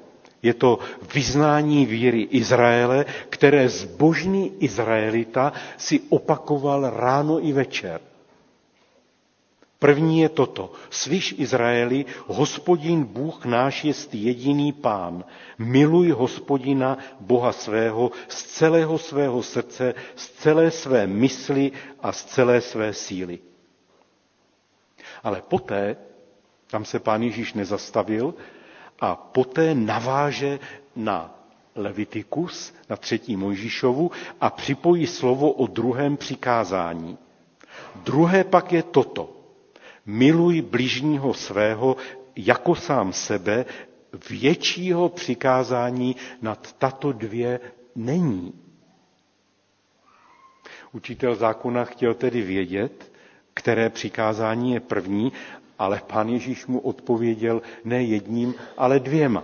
[0.42, 0.78] Je to
[1.14, 8.00] vyznání víry Izraele, které zbožný Izraelita si opakoval ráno i večer.
[9.78, 10.72] První je toto.
[10.90, 15.24] Slyš Izraeli, hospodin Bůh náš je jediný pán.
[15.58, 21.72] Miluj hospodina Boha svého z celého svého srdce, z celé své mysli
[22.02, 23.38] a z celé své síly.
[25.22, 25.96] Ale poté,
[26.74, 28.34] tam se pán Ježíš nezastavil,
[29.00, 30.58] a poté naváže
[30.96, 31.30] na
[31.74, 34.10] Levitikus, na třetí Mojžíšovu
[34.40, 37.18] a připojí slovo o druhém přikázání.
[37.94, 39.30] Druhé pak je toto.
[40.06, 41.96] Miluj bližního svého
[42.36, 43.64] jako sám sebe,
[44.30, 47.60] většího přikázání nad tato dvě
[47.94, 48.52] není.
[50.92, 53.12] Učitel zákona chtěl tedy vědět,
[53.54, 55.32] které přikázání je první,
[55.78, 59.42] ale pán Ježíš mu odpověděl ne jedním, ale dvěma.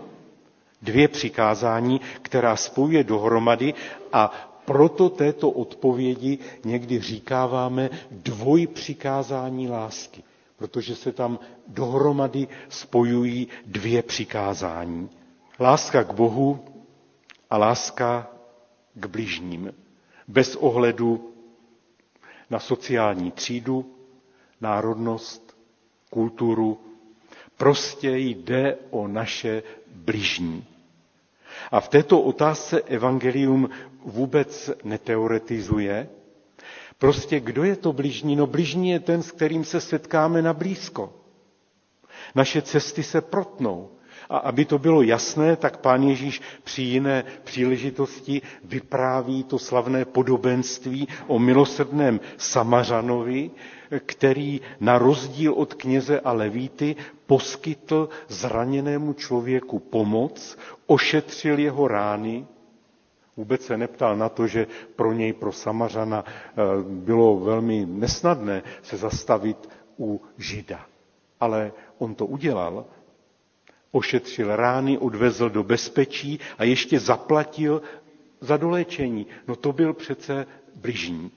[0.83, 3.75] Dvě přikázání, která spojuje dohromady
[4.13, 10.23] a proto této odpovědi někdy říkáváme dvoj přikázání lásky
[10.61, 15.11] protože se tam dohromady spojují dvě přikázání.
[15.61, 16.65] Láska k Bohu
[17.51, 18.29] a láska
[18.95, 19.75] k bližním.
[20.29, 21.33] Bez ohledu
[22.51, 23.95] na sociální třídu,
[24.61, 25.50] národnost,
[26.11, 26.81] kulturu.
[27.57, 29.63] Prostě jde o naše
[29.95, 30.65] bližní.
[31.71, 33.71] A v této otázce evangelium
[34.05, 36.09] vůbec neteoretizuje,
[37.01, 38.37] Prostě kdo je to bližní?
[38.37, 41.13] No bližní je ten, s kterým se setkáme na blízko.
[42.35, 43.89] Naše cesty se protnou.
[44.31, 51.09] A aby to bylo jasné, tak pán Ježíš při jiné příležitosti vypráví to slavné podobenství
[51.27, 53.51] o milosrdném Samařanovi,
[54.07, 62.47] který na rozdíl od kněze a levíty poskytl zraněnému člověku pomoc, ošetřil jeho rány
[63.41, 64.67] Vůbec se neptal na to, že
[64.97, 69.69] pro něj, pro Samařana, eh, bylo velmi nesnadné se zastavit
[69.99, 70.87] u Žida.
[71.41, 72.85] Ale on to udělal,
[73.91, 77.83] ošetřil rány, odvezl do bezpečí a ještě zaplatil
[78.41, 79.27] za doléčení.
[79.49, 81.31] No to byl přece bližní.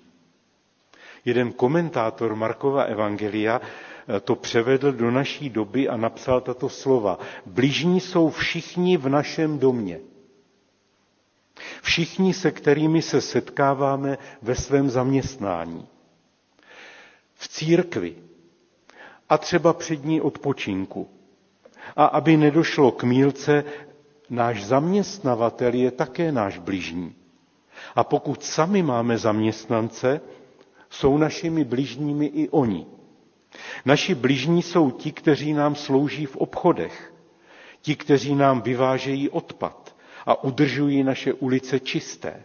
[1.26, 7.20] Jeden komentátor Markova Evangelia eh, to převedl do naší doby a napsal tato slova.
[7.46, 10.00] Bližní jsou všichni v našem domě.
[11.82, 15.88] Všichni, se kterými se setkáváme ve svém zaměstnání,
[17.36, 18.16] v církvi
[19.30, 21.10] a třeba před ní odpočinku.
[21.96, 23.64] A aby nedošlo k mílce,
[24.30, 27.16] náš zaměstnavatel je také náš bližní.
[27.96, 30.22] A pokud sami máme zaměstnance,
[30.94, 32.86] jsou našimi bližními i oni.
[33.86, 37.14] Naši bližní jsou ti, kteří nám slouží v obchodech,
[37.82, 42.44] ti, kteří nám vyvážejí odpad a udržují naše ulice čisté.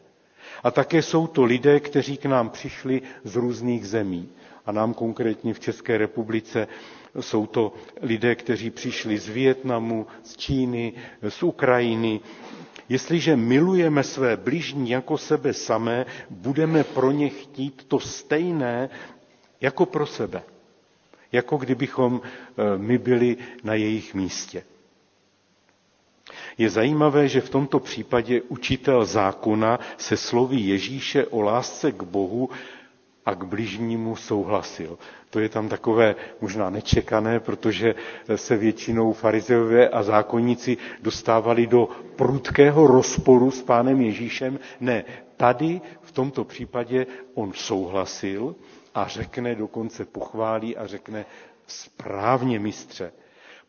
[0.64, 4.28] A také jsou to lidé, kteří k nám přišli z různých zemí.
[4.66, 6.68] A nám konkrétně v České republice
[7.20, 7.72] jsou to
[8.02, 10.92] lidé, kteří přišli z Vietnamu, z Číny,
[11.28, 12.20] z Ukrajiny.
[12.88, 18.90] Jestliže milujeme své bližní jako sebe samé, budeme pro ně chtít to stejné
[19.60, 20.42] jako pro sebe.
[21.32, 24.62] Jako kdybychom eh, my byli na jejich místě.
[26.58, 32.50] Je zajímavé, že v tomto případě učitel zákona se slovy Ježíše o lásce k Bohu
[33.28, 34.98] a k bližnímu souhlasil.
[35.30, 37.94] To je tam takové možná nečekané, protože
[38.36, 44.58] se většinou farizeové a zákonníci dostávali do prudkého rozporu s pánem Ježíšem.
[44.80, 45.04] Ne,
[45.36, 48.54] tady v tomto případě on souhlasil
[48.94, 51.26] a řekne, dokonce pochválí a řekne
[51.66, 53.12] správně mistře.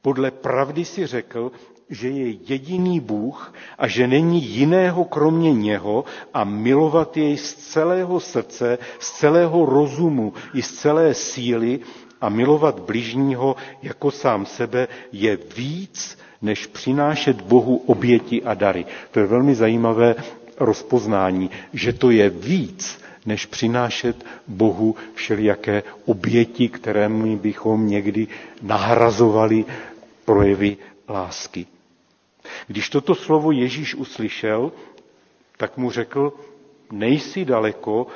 [0.01, 1.51] Podle pravdy si řekl,
[1.89, 8.19] že je jediný Bůh a že není jiného kromě něho a milovat jej z celého
[8.19, 11.79] srdce, z celého rozumu i z celé síly
[12.21, 18.85] a milovat bližního jako sám sebe je víc, než přinášet Bohu oběti a dary.
[19.11, 20.15] To je velmi zajímavé
[20.59, 28.27] rozpoznání, že to je víc, než přinášet Bohu všelijaké oběti, kterými bychom někdy
[28.61, 29.65] nahrazovali
[30.25, 30.77] projevy
[31.09, 31.65] lásky.
[32.67, 34.71] Když toto slovo Ježíš uslyšel,
[35.57, 36.33] tak mu řekl,
[36.91, 38.07] nejsi daleko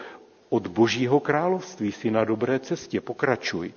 [0.50, 3.74] od božího království, jsi na dobré cestě, pokračuj.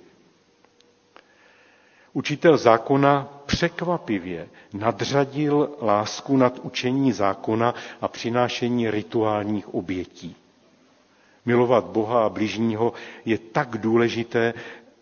[2.13, 10.35] Učitel zákona překvapivě nadřadil lásku nad učení zákona a přinášení rituálních obětí.
[11.45, 12.93] Milovat Boha a bližního
[13.25, 14.53] je tak důležité,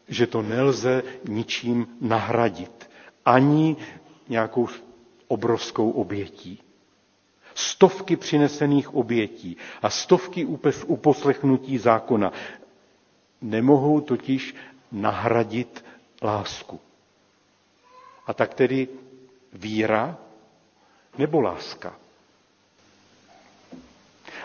[0.07, 2.89] že to nelze ničím nahradit.
[3.25, 3.75] Ani
[4.29, 4.67] nějakou
[5.27, 6.61] obrovskou obětí.
[7.55, 10.45] Stovky přinesených obětí a stovky
[10.87, 12.31] uposlechnutí zákona
[13.41, 14.55] nemohou totiž
[14.91, 15.85] nahradit
[16.21, 16.79] lásku.
[18.27, 18.87] A tak tedy
[19.53, 20.17] víra
[21.17, 21.95] nebo láska.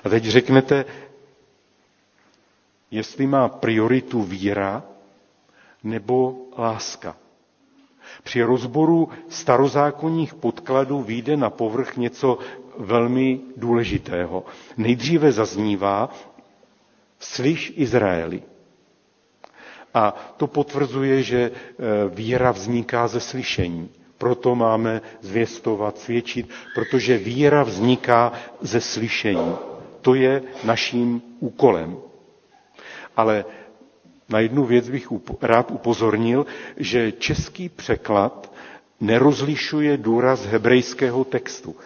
[0.04, 0.84] A teď řeknete,
[2.90, 4.82] jestli má prioritu víra
[5.84, 7.16] nebo láska.
[8.22, 12.38] Při rozboru starozákonních podkladů vyjde na povrch něco
[12.78, 14.44] velmi důležitého.
[14.76, 16.08] Nejdříve zaznívá,
[17.18, 18.42] slyš Izraeli.
[19.94, 21.50] A to potvrzuje, že e,
[22.14, 23.88] víra vzniká ze slyšení.
[24.18, 29.56] Proto máme zvěstovat, svědčit, protože víra vzniká ze slyšení.
[30.00, 31.96] To je naším úkolem.
[33.16, 33.44] Ale
[34.28, 35.08] na jednu věc bych
[35.40, 36.46] rád upozornil,
[36.76, 38.52] že český překlad
[39.00, 41.76] nerozlišuje důraz hebrejského textu.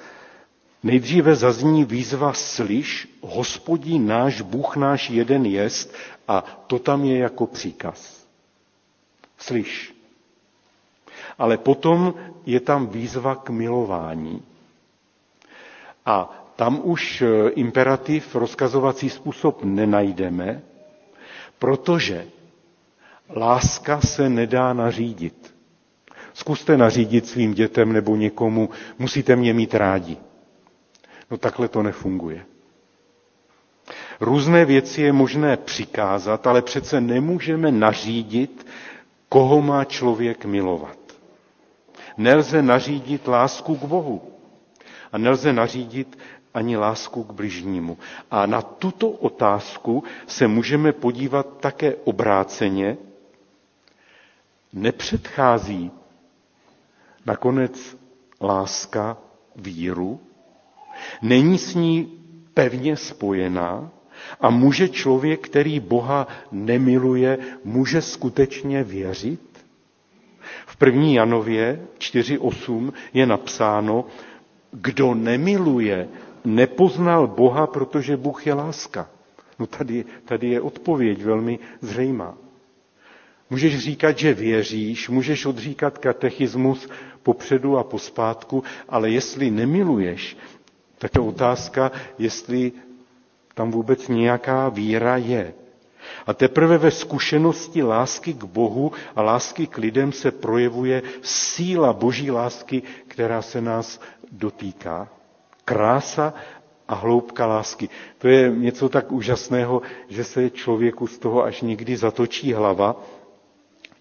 [0.82, 5.94] Nejdříve zazní výzva slyš, hospodí náš, Bůh náš jeden jest
[6.28, 8.26] a to tam je jako příkaz.
[9.38, 9.94] Slyš.
[11.38, 12.14] Ale potom
[12.46, 14.42] je tam výzva k milování.
[16.06, 20.62] A tam už eh, imperativ, rozkazovací způsob nenajdeme,
[21.58, 22.26] protože
[23.36, 25.53] láska se nedá nařídit.
[26.34, 28.68] Zkuste nařídit svým dětem nebo někomu,
[28.98, 30.16] musíte mě mít rádi.
[31.30, 32.44] No takhle to nefunguje.
[34.20, 38.66] Různé věci je možné přikázat, ale přece nemůžeme nařídit,
[39.28, 40.98] koho má člověk milovat.
[42.16, 44.22] Nelze nařídit lásku k Bohu.
[45.12, 46.18] A nelze nařídit
[46.54, 47.98] ani lásku k bližnímu.
[48.30, 52.96] A na tuto otázku se můžeme podívat také obráceně.
[54.72, 55.90] Nepředchází
[57.26, 57.96] nakonec
[58.40, 59.16] láska
[59.56, 60.20] víru?
[61.22, 62.12] Není s ní
[62.54, 63.90] pevně spojená?
[64.40, 69.40] A může člověk, který Boha nemiluje, může skutečně věřit?
[70.66, 74.04] V první Janově 4.8 je napsáno,
[74.72, 76.08] kdo nemiluje,
[76.44, 79.08] nepoznal Boha, protože Bůh je láska.
[79.58, 82.34] No tady, tady je odpověď velmi zřejmá.
[83.50, 86.88] Můžeš říkat, že věříš, můžeš odříkat katechismus
[87.24, 90.36] popředu a pospátku, ale jestli nemiluješ,
[90.98, 92.72] tak je otázka, jestli
[93.54, 95.54] tam vůbec nějaká víra je.
[96.26, 102.30] A teprve ve zkušenosti lásky k Bohu a lásky k lidem se projevuje síla boží
[102.30, 104.00] lásky, která se nás
[104.32, 105.08] dotýká.
[105.64, 106.34] Krása
[106.88, 107.88] a hloubka lásky.
[108.18, 112.96] To je něco tak úžasného, že se člověku z toho až někdy zatočí hlava.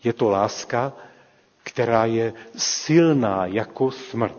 [0.04, 0.94] Je to láska,
[1.64, 4.38] která je silná jako smrt.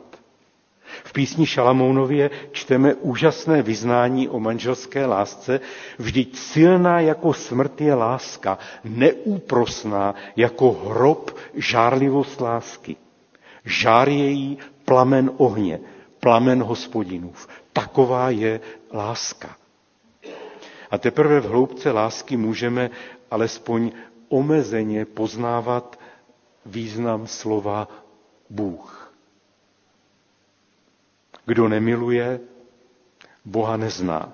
[1.05, 5.61] V písni Šalamounově čteme úžasné vyznání o manželské lásce.
[5.99, 12.97] Vždyť silná jako smrt je láska, neúprosná jako hrob žárlivost lásky.
[13.64, 15.81] Žár její plamen ohně,
[16.20, 17.49] plamen hospodinův.
[17.72, 18.61] Taková je
[18.93, 19.57] láska.
[20.91, 22.91] A teprve v hloubce lásky můžeme
[23.31, 23.91] alespoň
[24.29, 25.99] omezeně poznávat
[26.67, 27.89] význam slova
[28.51, 29.12] Bůh.
[31.47, 32.41] Kdo nemiluje,
[33.45, 34.33] Boha nezná.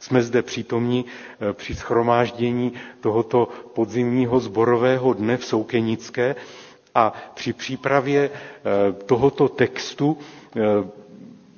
[0.00, 6.36] Jsme zde přítomní eh, při schromáždění tohoto podzimního zborového dne v Soukenické
[6.94, 10.18] a při přípravě eh, tohoto textu
[10.56, 10.60] eh,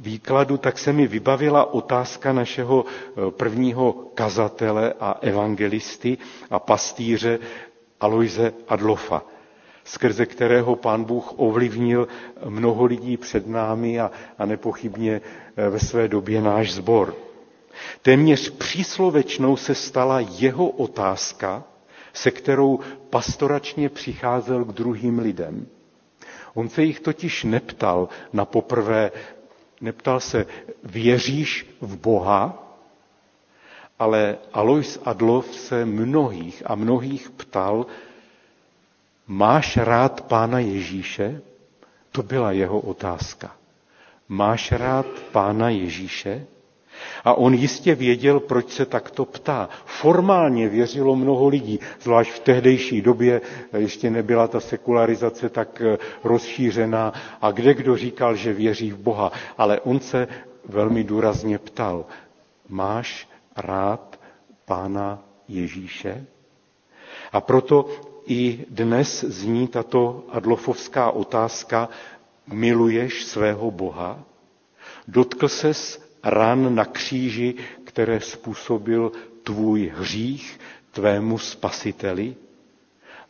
[0.00, 2.84] výkladu, tak se mi vybavila otázka našeho
[3.30, 6.18] prvního kazatele a evangelisty
[6.50, 7.38] a pastýře
[8.00, 9.22] Aloise Adlofa
[9.86, 12.08] skrze kterého pán Bůh ovlivnil
[12.48, 15.20] mnoho lidí před námi a, a nepochybně
[15.56, 17.14] eh, ve své době náš sbor.
[18.02, 21.64] Téměř příslovečnou se stala jeho otázka,
[22.12, 22.80] se kterou
[23.10, 25.66] pastoračně přicházel k druhým lidem.
[26.54, 29.10] On se jich totiž neptal na poprvé,
[29.80, 30.46] neptal se,
[30.84, 32.62] věříš v Boha?
[33.98, 37.86] Ale Alois Adlov se mnohých a mnohých ptal,
[39.26, 41.40] Máš rád pána Ježíše?
[42.12, 43.56] To byla jeho otázka.
[44.28, 46.46] Máš rád pána Ježíše?
[47.24, 49.68] A on jistě věděl, proč se takto ptá.
[49.84, 53.40] Formálně věřilo mnoho lidí, zvlášť v tehdejší době
[53.76, 59.32] ještě nebyla ta sekularizace tak eh, rozšířená a kde kdo říkal, že věří v Boha.
[59.58, 60.28] Ale on se
[60.64, 62.04] velmi důrazně ptal,
[62.68, 64.20] máš rád
[64.64, 65.18] pána
[65.48, 66.26] Ježíše?
[67.32, 67.86] A proto
[68.26, 71.88] i dnes zní tato adlofovská otázka,
[72.46, 74.18] miluješ svého Boha?
[75.08, 77.54] Dotkl ses ran na kříži,
[77.84, 79.12] které způsobil
[79.42, 80.60] tvůj hřích
[80.90, 82.34] tvému spasiteli?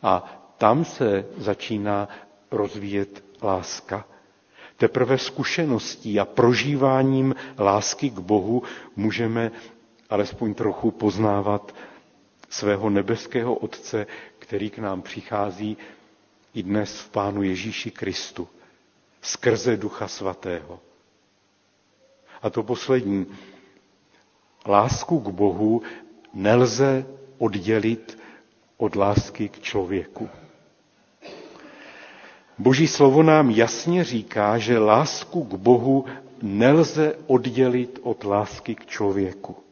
[0.03, 2.07] A tam se začíná
[2.51, 4.05] rozvíjet láska.
[4.77, 8.63] Teprve zkušeností a prožíváním lásky k Bohu
[8.95, 9.51] můžeme
[10.09, 11.75] alespoň trochu poznávat
[12.49, 14.07] svého nebeského Otce,
[14.47, 15.77] který k nám přichází
[16.53, 18.47] i dnes v Pánu Ježíši Kristu,
[19.21, 20.79] skrze Ducha Svatého.
[22.41, 23.25] A to poslední.
[24.65, 25.81] Lásku k Bohu
[26.33, 27.05] nelze
[27.37, 28.19] oddělit
[28.77, 30.29] od lásky k člověku.
[32.57, 36.05] Boží slovo nám jasně říká, že lásku k Bohu
[36.41, 39.66] nelze oddělit od lásky k člověku.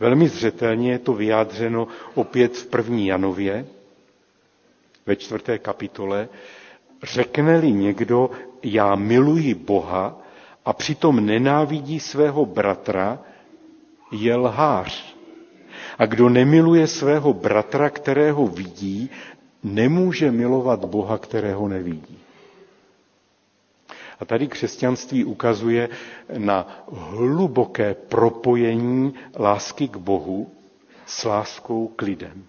[0.00, 3.66] Velmi zřetelně je to vyjádřeno opět v první Janově,
[5.06, 6.28] ve čtvrté kapitole,
[7.02, 8.30] řekne-li někdo,
[8.62, 10.18] já miluji Boha
[10.64, 13.18] a přitom nenávidí svého bratra,
[14.12, 15.14] je lhář.
[15.98, 19.10] A kdo nemiluje svého bratra, kterého vidí,
[19.62, 22.18] nemůže milovat Boha, kterého nevidí.
[24.20, 25.88] A tady křesťanství ukazuje
[26.38, 30.50] na hluboké propojení lásky k Bohu
[31.06, 32.44] s láskou k lidem.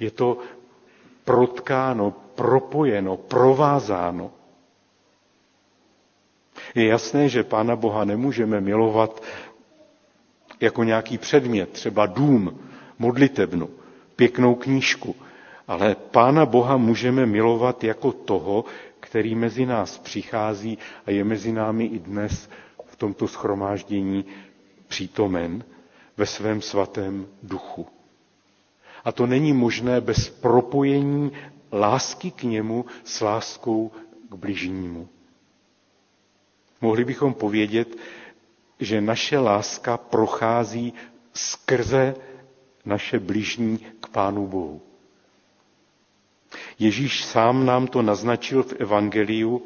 [0.00, 0.38] Je to
[1.24, 4.30] protkáno, propojeno, provázáno.
[6.74, 9.22] Je jasné, že Pána Boha nemůžeme milovat
[10.60, 12.60] jako nějaký předmět, třeba dům,
[12.98, 13.68] modlitebnu,
[14.16, 15.16] pěknou knížku,
[15.68, 18.64] ale Pána Boha můžeme milovat jako toho,
[19.08, 22.50] který mezi nás přichází a je mezi námi i dnes
[22.86, 24.24] v tomto schromáždění
[24.88, 25.64] přítomen
[26.16, 27.86] ve svém svatém duchu.
[29.04, 31.32] A to není možné bez propojení
[31.72, 33.90] lásky k němu s láskou
[34.30, 35.08] k bližnímu.
[36.80, 37.96] Mohli bychom povědět,
[38.80, 40.92] že naše láska prochází
[41.34, 42.14] skrze
[42.84, 44.82] naše bližní k Pánu Bohu.
[46.78, 49.62] Ježíš sám nám to naznačil v Evangeliu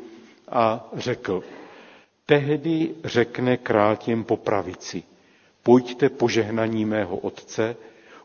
[0.48, 1.42] a řekl,
[2.26, 5.02] tehdy řekne král těm po pravici,
[5.62, 7.76] pojďte požehnaní mého otce,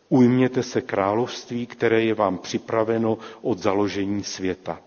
[0.10, 4.82] ujměte se království, které je vám připraveno od založení světa.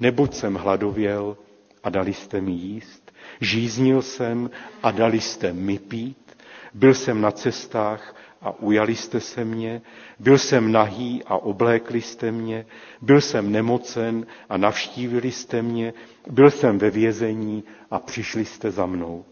[0.00, 1.36] Neboť jsem hladověl
[1.84, 4.50] a dali jste mi jíst, žíznil jsem
[4.82, 6.36] a dali jste mi pít,
[6.74, 9.82] byl jsem na cestách a ujali jste se mě,
[10.18, 12.66] byl jsem nahý a oblékli jste mě,
[13.00, 15.92] byl jsem nemocen a navštívili jste mě,
[16.30, 19.24] byl jsem ve vězení a přišli jste za mnou.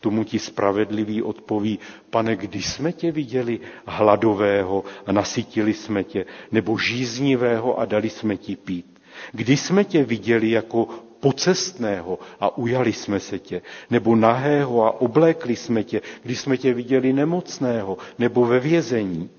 [0.00, 1.78] Tomu ti spravedlivý odpoví,
[2.10, 8.36] pane, kdy jsme tě viděli hladového a nasytili jsme tě, nebo žíznivého a dali jsme
[8.36, 8.86] ti pít.
[9.32, 10.88] Kdy jsme tě viděli jako
[11.22, 16.74] pocestného a ujali jsme se tě, nebo nahého a oblékli jsme tě, když jsme tě
[16.74, 19.30] viděli nemocného, nebo ve vězení.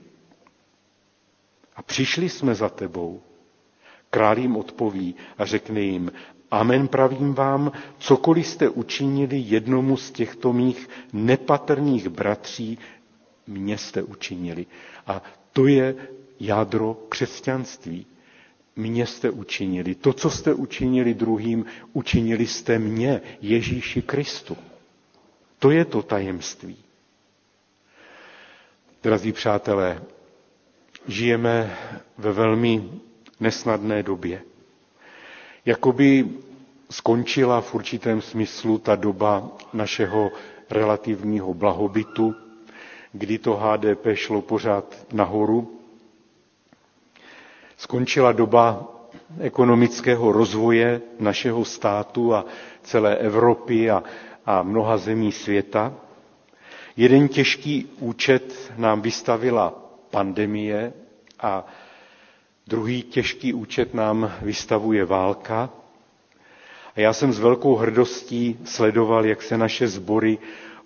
[1.75, 3.21] A přišli jsme za tebou.
[4.09, 6.11] Král jim odpoví a řekne jim,
[6.51, 12.77] Amen pravím vám, cokoliv jste učinili jednomu z těchto mých nepatrných bratří,
[13.47, 14.65] mě jste učinili.
[15.07, 15.21] A
[15.53, 15.95] to je
[16.39, 18.05] jádro křesťanství.
[18.75, 19.95] Mě jste učinili.
[19.95, 24.57] To, co jste učinili druhým, učinili jste mě, Ježíši Kristu.
[25.59, 26.77] To je to tajemství.
[29.03, 30.01] Drazí přátelé,
[31.07, 31.77] žijeme
[32.17, 32.89] ve velmi
[33.39, 34.41] nesnadné době.
[35.65, 36.27] Jakoby
[36.89, 40.31] skončila v určitém smyslu ta doba našeho
[40.69, 42.35] relativního blahobytu,
[43.11, 45.79] kdy to HDP šlo pořád nahoru.
[47.83, 48.79] Skončila doba
[49.43, 52.45] ekonomického rozvoje našeho státu a
[52.83, 54.03] celé Evropy a,
[54.45, 55.91] a mnoha zemí světa.
[56.97, 59.73] Jeden těžký účet nám vystavila
[60.11, 60.93] pandemie
[61.39, 61.65] a
[62.67, 65.69] druhý těžký účet nám vystavuje válka.
[66.95, 70.37] A já jsem s velkou hrdostí sledoval, jak se naše sbory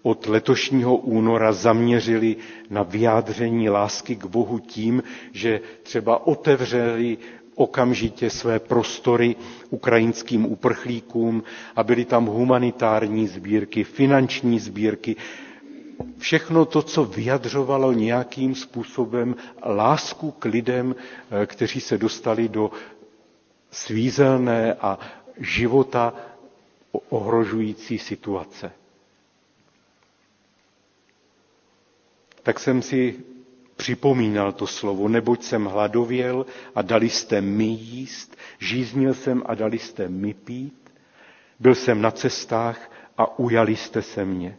[0.08, 2.36] od letošního února zaměřili
[2.70, 7.18] na vyjádření lásky k Bohu tím, že třeba otevřeli
[7.55, 9.36] okamžitě své prostory
[9.70, 11.43] ukrajinským uprchlíkům
[11.76, 15.16] a byly tam humanitární sbírky, finanční sbírky,
[16.18, 19.36] všechno to, co vyjadřovalo nějakým způsobem
[19.66, 22.72] lásku k lidem, eh, kteří se dostali do
[23.72, 24.99] svízelné a
[25.39, 26.14] života
[27.10, 28.72] ohrožující situace.
[32.48, 33.16] Tak jsem si
[33.76, 36.45] připomínal to slovo, neboť jsem hladověl
[36.76, 40.91] a dali jste mi jíst, žíznil jsem a dali jste mi pít,
[41.60, 44.58] byl jsem na cestách a ujali jste se mě.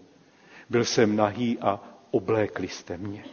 [0.71, 1.81] Byl jsem nahý a
[2.11, 3.25] oblékli jste mě.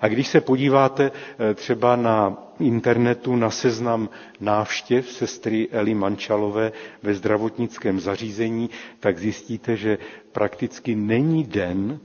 [0.00, 1.10] A když se podíváte
[1.50, 4.08] eh, třeba na internetu na seznam
[4.40, 6.72] návštěv sestry Eli Mančalové
[7.02, 8.70] ve zdravotnickém zařízení,
[9.00, 9.98] tak zjistíte, že
[10.32, 12.00] prakticky není den,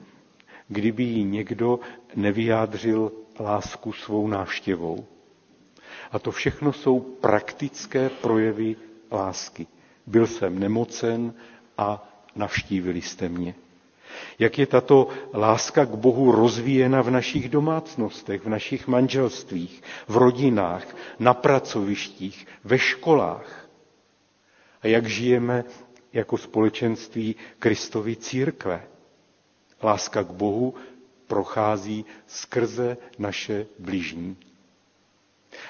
[0.72, 1.80] kdyby jí někdo
[2.16, 5.06] nevyjádřil lásku svou návštěvou.
[6.12, 8.76] A to všechno jsou praktické projevy
[9.12, 9.68] lásky.
[10.08, 11.34] Byl jsem nemocen
[11.78, 13.56] a navštívili jste mě.
[14.40, 20.96] Jak je tato láska k Bohu rozvíjena v našich domácnostech, v našich manželstvích, v rodinách,
[21.20, 23.68] na pracovištích, ve školách.
[24.82, 25.64] A jak žijeme
[26.14, 28.84] jako společenství Kristovy církve.
[29.84, 30.74] Láska k Bohu
[31.28, 34.38] prochází skrze naše bližní.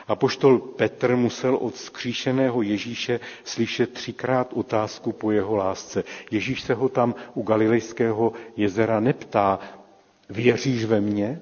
[0.08, 6.04] A poštol Petr musel od skříšeného Ježíše slyšet třikrát otázku po jeho lásce.
[6.32, 9.60] Ježíš se ho tam u Galilejského jezera neptá,
[10.30, 11.42] věříš ve mně?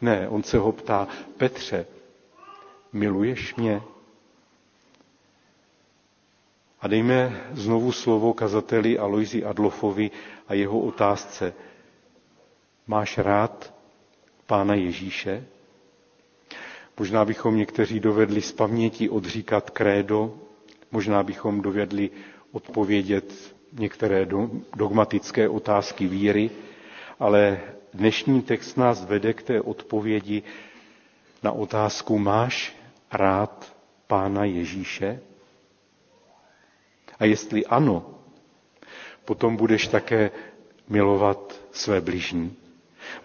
[0.00, 1.86] Ne, on se ho ptá, Petře,
[2.92, 3.82] miluješ mě?
[6.80, 10.10] A dejme znovu slovo kazateli Aloisi Adlofovi
[10.48, 11.52] a jeho otázce.
[12.86, 13.74] Máš rád
[14.46, 15.44] Pána Ježíše?
[16.98, 20.34] Možná bychom někteří dovedli z paměti odříkat krédo,
[20.92, 22.10] možná bychom dovedli
[22.52, 24.26] odpovědět některé
[24.76, 26.50] dogmatické otázky víry,
[27.20, 27.60] ale
[27.94, 30.42] dnešní text nás vede k té odpovědi
[31.42, 32.76] na otázku máš
[33.12, 33.72] rád
[34.06, 35.20] Pána Ježíše?
[37.18, 38.06] A jestli ano,
[39.24, 40.30] potom budeš také
[40.88, 42.56] milovat své bližní.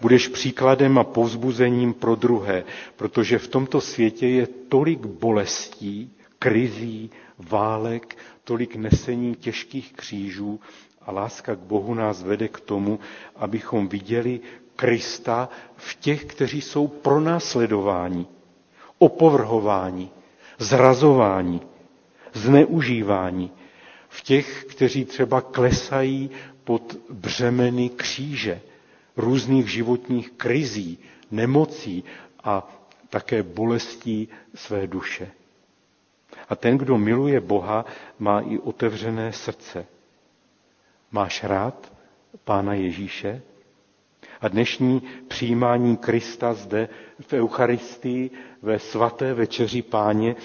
[0.01, 2.63] Budeš příkladem a povzbuzením pro druhé,
[2.95, 7.09] protože v tomto světě je tolik bolestí, krizí,
[7.49, 10.59] válek, tolik nesení těžkých křížů
[11.01, 12.99] a láska k Bohu nás vede k tomu,
[13.35, 14.39] abychom viděli
[14.75, 18.25] Krista v těch, kteří jsou pronásledováni,
[18.97, 20.09] opovrhováni,
[20.59, 21.59] zrazováni,
[22.33, 23.51] zneužíváni,
[24.09, 26.29] v těch, kteří třeba klesají
[26.63, 28.61] pod břemeny kříže,
[29.17, 30.99] různých životních krizí,
[31.31, 32.03] nemocí
[32.43, 32.67] a
[33.09, 35.31] také bolestí své duše.
[36.49, 37.85] A ten, kdo miluje Boha,
[38.19, 39.85] má i otevřené srdce.
[41.11, 41.91] Máš rád
[42.43, 43.41] Pána Ježíše?
[44.41, 46.89] A dnešní přijímání Krista zde
[47.27, 48.29] v Eucharistii
[48.61, 50.35] ve svaté večeři páně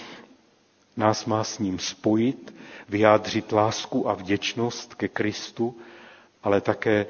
[0.96, 2.54] nás má s ním spojit,
[2.88, 5.76] vyjádřit lásku a vděčnost ke Kristu,
[6.42, 7.06] ale také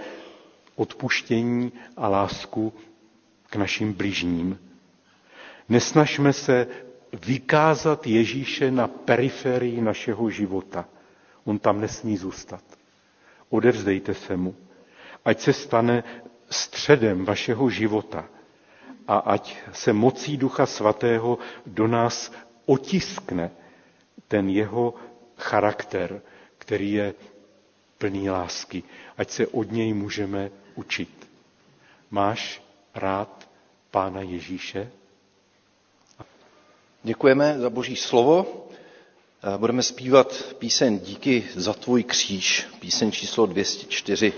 [0.76, 2.72] odpuštění a lásku
[3.50, 4.58] k našim bližním.
[5.68, 6.66] Nesnažme se
[7.26, 10.88] vykázat Ježíše na periferii našeho života.
[11.44, 12.64] On tam nesmí zůstat.
[13.50, 14.54] Odevzdejte se mu.
[15.24, 16.04] Ať se stane
[16.50, 18.28] středem vašeho života
[19.08, 22.32] a ať se mocí Ducha Svatého do nás
[22.66, 23.50] otiskne
[24.28, 24.94] ten jeho
[25.38, 26.22] charakter,
[26.58, 27.14] který je
[27.98, 28.82] plný lásky.
[29.18, 31.28] Ať se od něj můžeme učit.
[32.10, 32.62] Máš
[32.94, 33.48] rád
[33.90, 34.90] Pána Ježíše?
[37.02, 38.66] Děkujeme za Boží slovo.
[39.56, 44.32] Budeme zpívat píseň Díky za tvůj kříž, píseň číslo 204.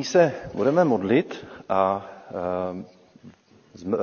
[0.00, 2.08] Nyní se budeme modlit a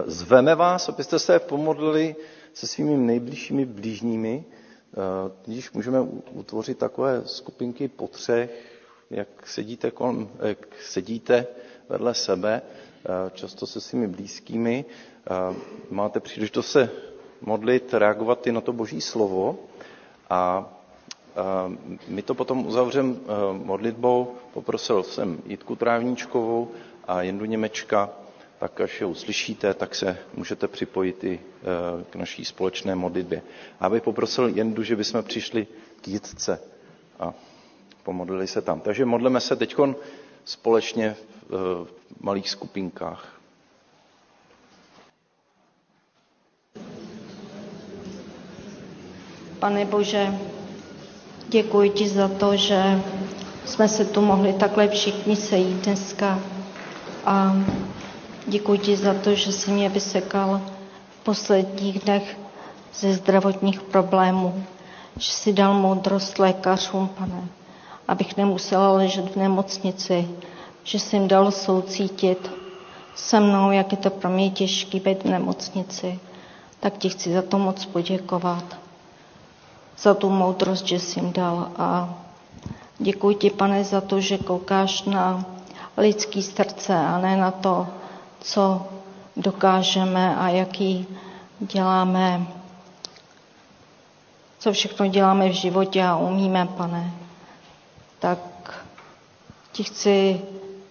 [0.06, 2.16] zveme vás, abyste se pomodlili
[2.54, 4.43] se svými nejbližšími blížními.
[5.45, 8.66] Když můžeme utvořit takové skupinky po třech,
[9.10, 11.48] jak sedíte, kolem, jak sedíte
[11.89, 12.62] vedle sebe,
[13.34, 14.86] často se svými blízkými.
[15.89, 16.89] Máte příležitost se
[17.41, 19.60] modlit, reagovat i na to boží slovo
[20.30, 20.74] a
[22.08, 23.16] my to potom uzavřeme
[23.52, 24.36] modlitbou.
[24.54, 26.72] Poprosil jsem Jitku Trávníčkovou
[27.08, 28.10] a Jendu Němečka,
[28.60, 31.40] tak až je uslyšíte, tak se můžete připojit i
[32.10, 33.42] k naší společné modlitbě.
[33.80, 35.68] A bych poprosil Jendu, že bychom přišli
[36.02, 36.60] k Jitce
[37.20, 37.34] a
[38.04, 38.80] pomodlili se tam.
[38.80, 39.76] Takže modleme se teď
[40.46, 41.16] společně
[41.50, 41.88] v
[42.20, 43.34] malých skupinkách.
[49.60, 50.28] Pane Bože,
[51.50, 53.02] Děkuji ti za to, že
[53.66, 56.39] jsme se tu mohli takhle všichni sejít dneska.
[57.26, 57.56] A
[58.48, 60.62] děkuji ti za to, že jsi mě vysekal
[61.10, 62.38] v posledních dnech
[62.93, 64.64] ze zdravotních problémů.
[65.20, 67.43] Že jsi dal moudrost lékařům, pane,
[68.08, 70.28] abych nemusela ležet v nemocnici,
[70.84, 72.52] že jsi jim dal soucítit
[73.16, 76.20] se mnou, jak je to pro mě těžký být v nemocnici,
[76.80, 78.87] tak ti chci za to moc poděkovat.
[79.98, 81.72] Za tu moudrost, že jsi jim dal.
[81.78, 82.10] A
[83.00, 85.45] děkuji ti, pane, za to, že koukáš na
[85.98, 87.88] lidský srdce a ne na to,
[88.39, 88.88] co
[89.36, 91.08] dokážeme a jaký
[91.60, 92.48] děláme,
[94.60, 97.12] co všechno děláme v životě a umíme, pane.
[98.20, 98.39] Tak
[99.72, 100.41] ti chci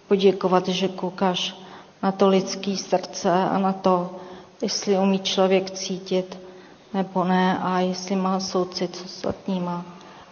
[0.07, 1.55] poděkovat, že koukáš
[2.03, 4.15] na to lidský srdce a na to,
[4.61, 6.46] jestli umí člověk cítit
[6.93, 9.85] nebo ne a jestli má soucit s ostatníma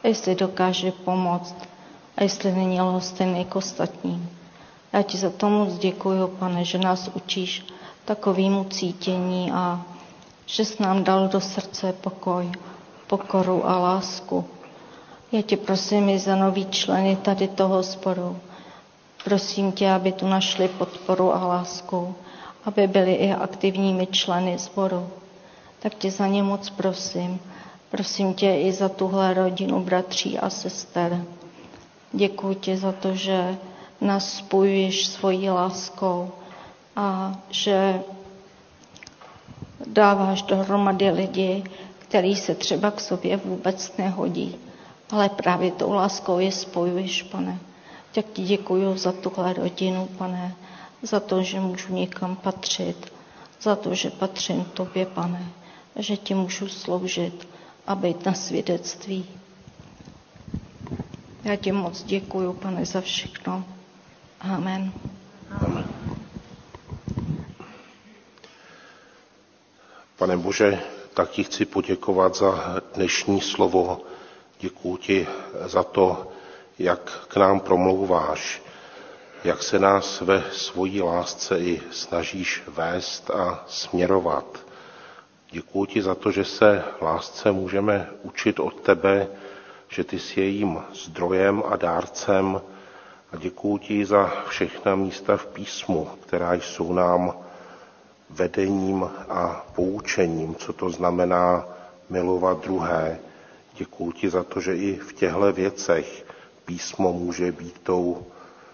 [0.03, 1.55] a jestli dokáže pomoct
[2.17, 4.29] a jestli není lhostejný k ostatním.
[4.93, 7.65] Já ti za to moc děkuji, pane, že nás učíš
[8.05, 9.81] takovému cítění a
[10.45, 12.51] že jsi nám dal do srdce pokoj,
[13.07, 14.45] pokoru a lásku.
[15.31, 18.37] Já tě prosím i za nový členy tady toho sboru.
[19.23, 22.15] Prosím tě, aby tu našli podporu a lásku,
[22.65, 25.09] aby byli i aktivními členy sboru.
[25.85, 27.39] Tak tě za ně moc prosím.
[27.91, 31.23] Prosím tě i za tuhle rodinu bratří a sester.
[32.13, 33.57] Děkuji ti za to, že
[34.01, 36.31] nás spojuješ svojí láskou
[36.95, 38.01] a že
[39.87, 41.63] dáváš dohromady lidi,
[41.99, 44.55] který se třeba k sobě vůbec nehodí.
[45.11, 47.59] Ale právě tou láskou je spojuješ, pane.
[48.15, 50.55] Tak ti děkuji za tuhle rodinu, pane,
[51.01, 53.13] za to, že můžu někam patřit,
[53.61, 55.45] za to, že patřím tobě, pane,
[55.95, 57.47] že ti můžu sloužit
[57.87, 59.25] a být na svědectví.
[61.43, 63.65] Já ti moc děkuji, pane, za všechno.
[64.41, 64.91] Amen.
[65.65, 65.85] Amen.
[70.17, 70.79] Pane Bože,
[71.13, 74.01] tak ti chci poděkovat za dnešní slovo.
[74.59, 75.27] Děkuji ti
[75.65, 76.27] za to,
[76.79, 78.61] jak k nám promlouváš,
[79.43, 84.64] jak se nás ve svojí lásce i snažíš vést a směrovat.
[85.55, 89.27] Děkuji ti za to, že se lásce můžeme učit od tebe,
[89.89, 92.61] že ty jsi jejím zdrojem a dárcem
[93.31, 97.33] a děkuji ti za všechna místa v písmu, která jsou nám
[98.29, 101.65] vedením a poučením, co to znamená
[102.09, 103.19] milovat druhé.
[103.73, 106.25] Děkuji ti za to, že i v těchto věcech
[106.65, 108.25] písmo může být tou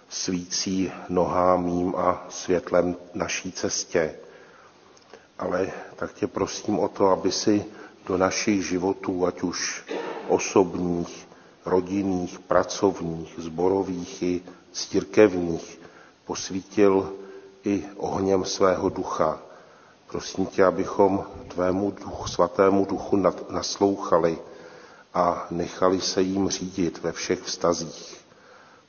[0.09, 4.15] svící nohám mým a světlem naší cestě.
[5.41, 7.65] Ale tak tě prosím o to, aby si
[8.07, 9.83] do našich životů, ať už
[10.27, 11.27] osobních,
[11.65, 15.79] rodinných, pracovních, zborových i církevních,
[16.25, 17.13] posvítil
[17.63, 19.39] i ohněm svého ducha.
[20.07, 23.17] Prosím tě, abychom tvému duchu, svatému duchu
[23.49, 24.37] naslouchali
[25.13, 28.25] a nechali se jim řídit ve všech vztazích.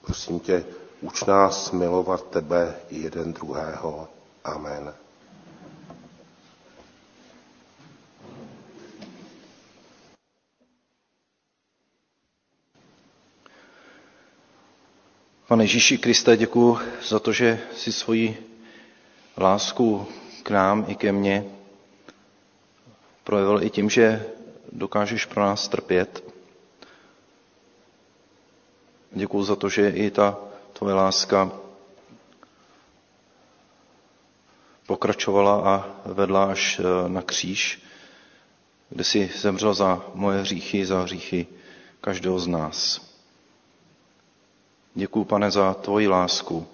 [0.04, 0.64] Prosím tě,
[1.00, 4.08] uč nás milovat tebe i jeden druhého.
[4.44, 4.94] Amen.
[15.52, 16.78] Pane Ježíši Kriste, děkuji
[17.08, 18.36] za to, že si svoji
[19.36, 20.06] lásku
[20.42, 21.44] k nám i ke mně
[23.24, 24.26] projevil i tím, že
[24.72, 26.24] dokážeš pro nás trpět.
[29.12, 30.38] Děkuji za to, že i ta
[30.72, 31.52] tvoje láska
[34.86, 37.82] pokračovala a vedla až eh, na kříž,
[38.90, 41.46] kde si zemřel za moje hříchy, za hříchy
[42.00, 43.11] každého z nás.
[44.94, 46.66] Děkuji, pane, za tvoji lásku,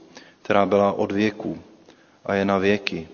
[0.43, 1.59] která byla od věku
[2.25, 3.09] a je na věky,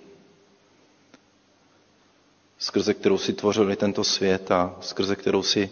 [2.59, 5.71] skrze kterou si tvořil i tento svět a skrze kterou si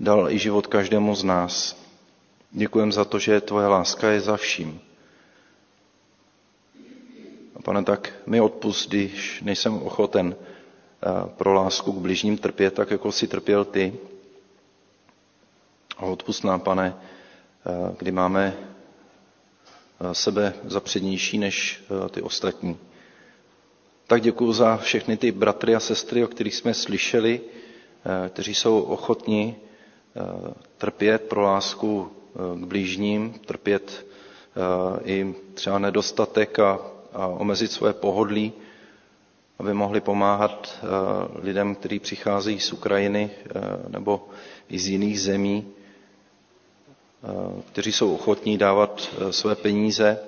[0.00, 1.76] dal i život každému z nás.
[2.50, 4.80] Děkujem za to, že tvoje láska je za vším.
[7.56, 12.90] A pane, tak mi odpust, když nejsem ochoten eh, pro lásku k bližním trpět, tak
[12.90, 13.94] jako si trpěl ty.
[15.96, 16.94] A odpust nám, pane,
[17.66, 18.67] eh, kdy máme
[20.12, 22.76] sebe za přednější než ty ostatní.
[24.06, 27.40] Tak děkuji za všechny ty bratry a sestry, o kterých jsme slyšeli,
[28.28, 29.56] kteří jsou ochotní
[30.78, 32.08] trpět pro lásku
[32.54, 34.06] k blížním, trpět
[35.04, 36.80] i třeba nedostatek a,
[37.12, 38.52] a omezit své pohodlí,
[39.58, 40.78] aby mohli pomáhat
[41.42, 43.30] lidem, kteří přicházejí z Ukrajiny
[43.88, 44.28] nebo
[44.68, 45.66] i z jiných zemí,
[47.72, 50.18] kteří jsou ochotní dávat své peníze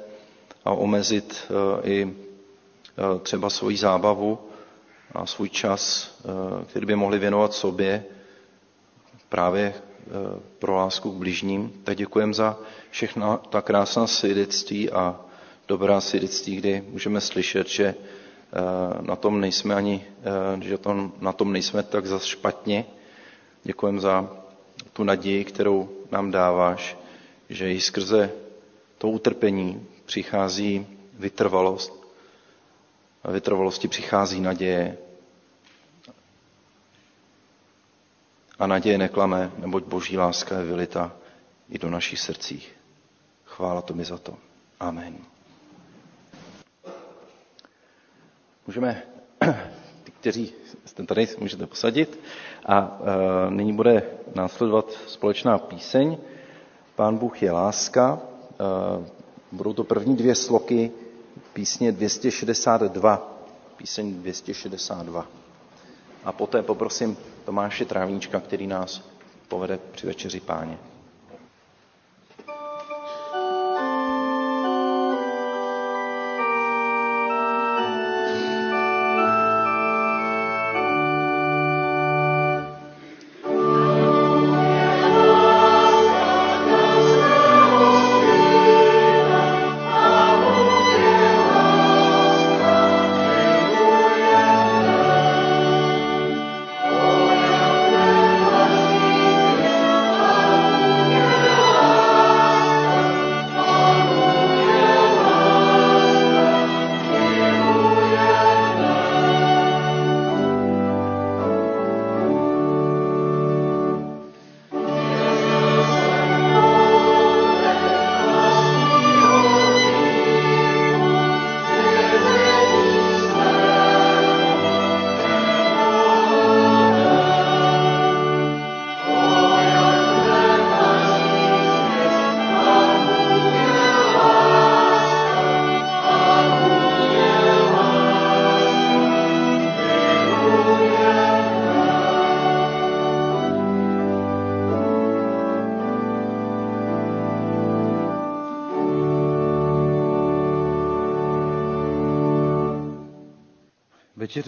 [0.64, 1.50] a omezit
[1.84, 2.14] i
[3.22, 4.38] třeba svoji zábavu
[5.14, 6.14] a svůj čas,
[6.66, 8.04] který by mohli věnovat sobě
[9.28, 9.74] právě
[10.58, 11.72] pro lásku k bližním.
[11.84, 12.58] Tak děkujeme za
[12.90, 15.20] všechna ta krásná svědectví a
[15.68, 17.96] dobrá svědectví, kdy můžeme slyšet, že eh,
[19.00, 20.04] na tom nejsme ani,
[20.58, 22.84] eh, že to, na tom nejsme tak zas špatně.
[23.64, 24.30] Děkujeme za
[24.92, 26.96] tu naději, kterou nám dáváš,
[27.48, 28.30] že i skrze
[28.98, 30.86] to utrpení přichází
[31.18, 32.00] vytrvalost.
[33.24, 34.98] A vytrvalosti přichází naděje.
[38.58, 41.12] A naděje neklame, neboť boží láska je vylita
[41.70, 42.72] i do našich srdcích.
[43.44, 44.36] Chvála to mi za to.
[44.80, 45.16] Amen.
[48.66, 49.02] Můžeme,
[50.20, 50.52] kteří
[50.84, 52.20] jste tady, můžete posadit.
[52.66, 52.98] A
[53.48, 54.02] e, nyní bude
[54.34, 56.16] následovat společná píseň.
[56.96, 58.20] Pán Bůh je láska.
[58.20, 59.04] E,
[59.52, 60.90] budou to první dvě sloky
[61.52, 63.42] písně 262.
[63.76, 65.26] Píseň 262.
[66.24, 69.08] A poté poprosím Tomáše Trávníčka, který nás
[69.48, 70.78] povede při večeři páně.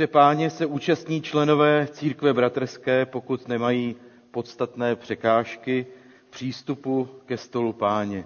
[0.06, 3.96] Páně se účastní členové církve bratrské, pokud nemají
[4.30, 5.86] podstatné překážky
[6.30, 8.24] přístupu ke stolu páně.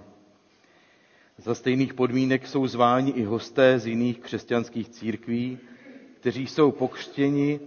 [1.38, 5.58] Za stejných podmínek jsou zváni i hosté z jiných křesťanských církví,
[6.20, 7.60] kteří jsou pokřtěni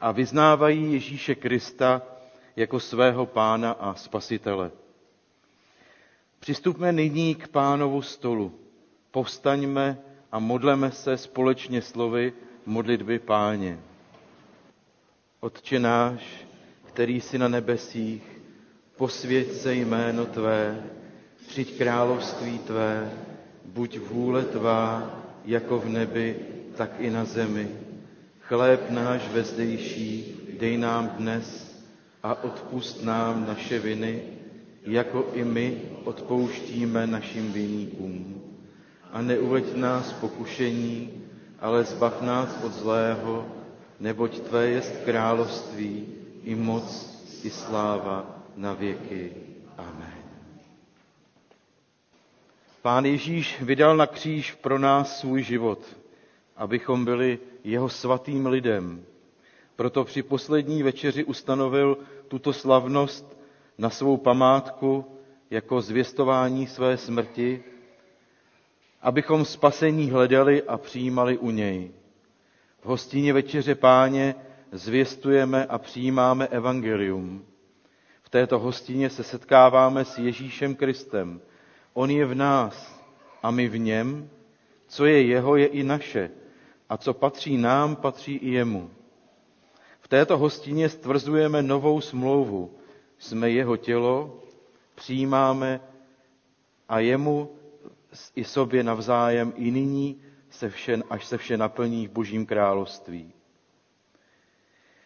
[0.00, 2.02] a vyznávají Ježíše Krista
[2.56, 4.70] jako svého pána a spasitele.
[6.40, 8.54] Přistupme nyní k pánovu stolu.
[9.10, 9.98] Povstaňme
[10.32, 12.32] a modleme se společně slovy,
[12.66, 13.78] modlitby páně.
[15.40, 16.46] Otče náš,
[16.84, 18.22] který jsi na nebesích,
[18.96, 20.82] posvěť se jméno Tvé,
[21.48, 23.12] přijď království Tvé,
[23.64, 26.36] buď vůle Tvá, jako v nebi,
[26.76, 27.68] tak i na zemi.
[28.40, 31.76] Chléb náš vezdejší dej nám dnes
[32.22, 34.22] a odpust nám naše viny,
[34.82, 38.42] jako i my odpouštíme našim viníkům.
[39.12, 41.25] A neuveď nás pokušení,
[41.60, 43.46] ale zbav nás od zlého,
[44.00, 46.06] neboť Tvé jest království,
[46.44, 48.26] i moc, i sláva
[48.56, 49.32] na věky.
[49.78, 50.16] Amen.
[52.82, 55.80] Pán Ježíš vydal na kříž pro nás svůj život,
[56.56, 59.04] abychom byli jeho svatým lidem.
[59.76, 63.38] Proto při poslední večeři ustanovil tuto slavnost
[63.78, 65.04] na svou památku
[65.50, 67.64] jako zvěstování své smrti
[69.06, 71.90] abychom spasení hledali a přijímali u něj.
[72.80, 74.34] V hostině Večeře Páně
[74.72, 77.44] zvěstujeme a přijímáme evangelium.
[78.22, 81.40] V této hostině se setkáváme s Ježíšem Kristem.
[81.94, 83.04] On je v nás
[83.42, 84.30] a my v něm.
[84.86, 86.30] Co je jeho, je i naše.
[86.88, 88.90] A co patří nám, patří i jemu.
[90.00, 92.78] V této hostině stvrzujeme novou smlouvu.
[93.18, 94.40] Jsme jeho tělo,
[94.94, 95.80] přijímáme
[96.88, 97.55] a jemu
[98.36, 103.32] i sobě navzájem i nyní, se vše, až se vše naplní v Božím království.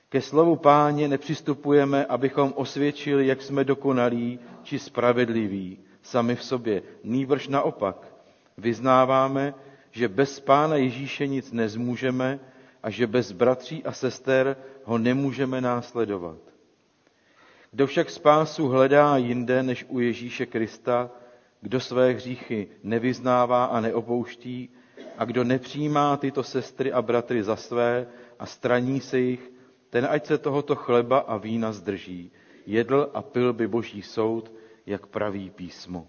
[0.09, 6.83] Ke slovu páně nepřistupujeme, abychom osvědčili, jak jsme dokonalí či spravedliví sami v sobě.
[7.05, 8.13] Nýbrž naopak.
[8.59, 9.55] Vyznáváme,
[9.91, 12.41] že bez pána Ježíše nic nezmůžeme
[12.83, 16.39] a že bez bratří a sester ho nemůžeme následovat.
[17.71, 21.11] Kdo však spásu hledá jinde než u Ježíše Krista,
[21.61, 24.69] kdo své hříchy nevyznává a neopouští
[25.19, 28.07] a kdo nepřijímá tyto sestry a bratry za své
[28.39, 29.53] a straní se jich,
[29.91, 32.31] ten ať se tohoto chleba a vína zdrží.
[32.67, 34.53] Jedl a pil by boží soud,
[34.87, 36.07] jak praví písmo.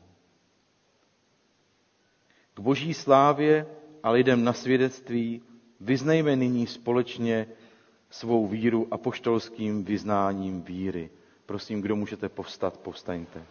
[2.54, 3.68] K boží slávě
[4.04, 5.42] a lidem na svědectví
[5.80, 7.48] vyznejme nyní společně
[8.10, 11.10] svou víru apoštolským vyznáním víry.
[11.46, 13.44] Prosím, kdo můžete povstat, povstaňte.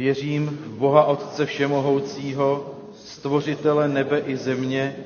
[0.00, 4.96] Věřím v Boha Otce Všemohoucího, stvořitele nebe i země,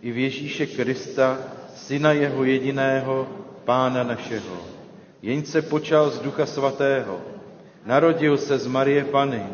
[0.00, 1.38] i v Ježíše Krista,
[1.74, 3.28] syna jeho jediného,
[3.64, 4.56] pána našeho.
[5.22, 7.20] Jenž se počal z Ducha Svatého,
[7.86, 9.46] narodil se z Marie Pany,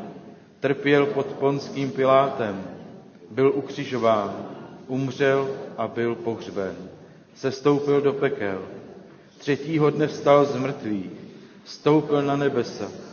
[0.60, 2.64] trpěl pod ponským Pilátem,
[3.30, 4.46] byl ukřižován,
[4.86, 6.76] umřel a byl pohřben.
[7.34, 8.62] Sestoupil do pekel.
[9.38, 11.10] Třetího dne vstal z mrtvých,
[11.64, 13.07] stoupil na nebesa,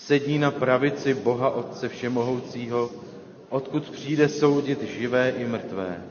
[0.00, 2.90] sedí na pravici Boha Otce Všemohoucího,
[3.48, 6.02] odkud přijde soudit živé i mrtvé.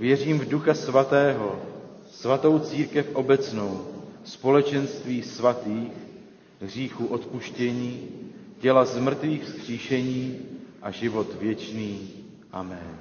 [0.00, 1.62] Věřím v Ducha Svatého,
[2.10, 3.86] svatou církev obecnou,
[4.24, 5.92] společenství svatých,
[6.60, 8.08] hříchu odpuštění,
[8.58, 10.38] těla z mrtvých vzkříšení
[10.82, 12.10] a život věčný.
[12.52, 12.98] Amen.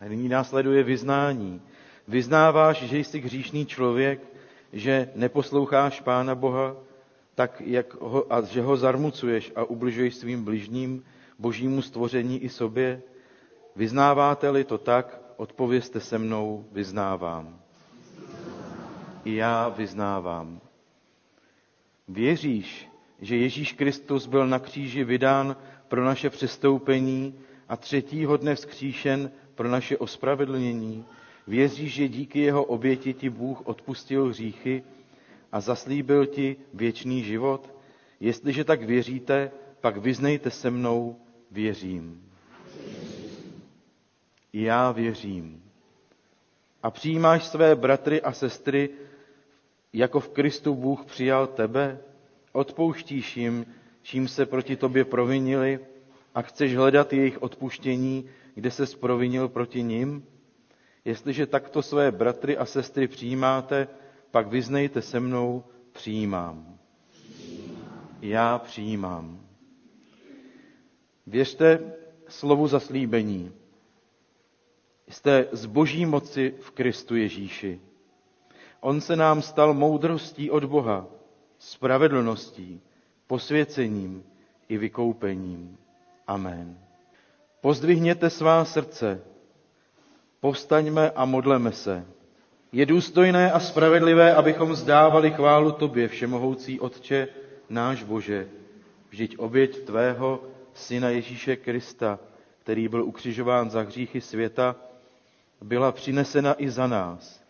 [0.00, 1.60] A nyní následuje vyznání.
[2.08, 4.31] Vyznáváš, že jsi hříšný člověk,
[4.72, 6.76] že neposloucháš Pána Boha,
[7.34, 11.04] tak jak ho, a že ho zarmucuješ a ubližuješ svým bližním,
[11.38, 13.02] božímu stvoření i sobě?
[13.76, 17.60] Vyznáváte-li to tak, odpovězte se mnou, vyznávám.
[19.24, 20.60] I já vyznávám.
[22.08, 22.88] Věříš,
[23.20, 25.56] že Ježíš Kristus byl na kříži vydán
[25.88, 27.34] pro naše přestoupení
[27.68, 31.04] a třetího dne vzkříšen pro naše ospravedlnění?
[31.46, 34.82] Věříš, že díky jeho oběti ti Bůh odpustil hříchy
[35.52, 37.74] a zaslíbil ti věčný život?
[38.20, 39.50] Jestliže tak věříte,
[39.80, 41.16] pak vyznejte se mnou,
[41.50, 42.28] věřím.
[44.52, 45.62] Já věřím.
[46.82, 48.90] A přijímáš své bratry a sestry,
[49.92, 51.98] jako v Kristu Bůh přijal tebe?
[52.52, 53.66] Odpouštíš jim,
[54.02, 55.80] čím se proti tobě provinili
[56.34, 58.24] a chceš hledat jejich odpuštění,
[58.54, 60.26] kde se sprovinil proti nim?
[61.04, 63.88] Jestliže takto své bratry a sestry přijímáte,
[64.30, 66.78] pak vyznejte se mnou, přijímám.
[68.20, 69.40] Já přijímám.
[71.26, 71.92] Věřte
[72.28, 73.52] slovu zaslíbení.
[75.08, 77.80] Jste z boží moci v Kristu Ježíši.
[78.80, 81.06] On se nám stal moudrostí od Boha,
[81.58, 82.80] spravedlností,
[83.26, 84.24] posvěcením
[84.68, 85.78] i vykoupením.
[86.26, 86.78] Amen.
[87.60, 89.22] Pozdvihněte svá srdce,
[90.42, 92.04] povstaňme a modleme se.
[92.72, 97.28] Je důstojné a spravedlivé, abychom zdávali chválu Tobě, Všemohoucí Otče,
[97.68, 98.48] náš Bože,
[99.10, 100.42] vždyť oběť Tvého
[100.74, 102.18] Syna Ježíše Krista,
[102.62, 104.76] který byl ukřižován za hříchy světa,
[105.60, 107.42] byla přinesena i za nás.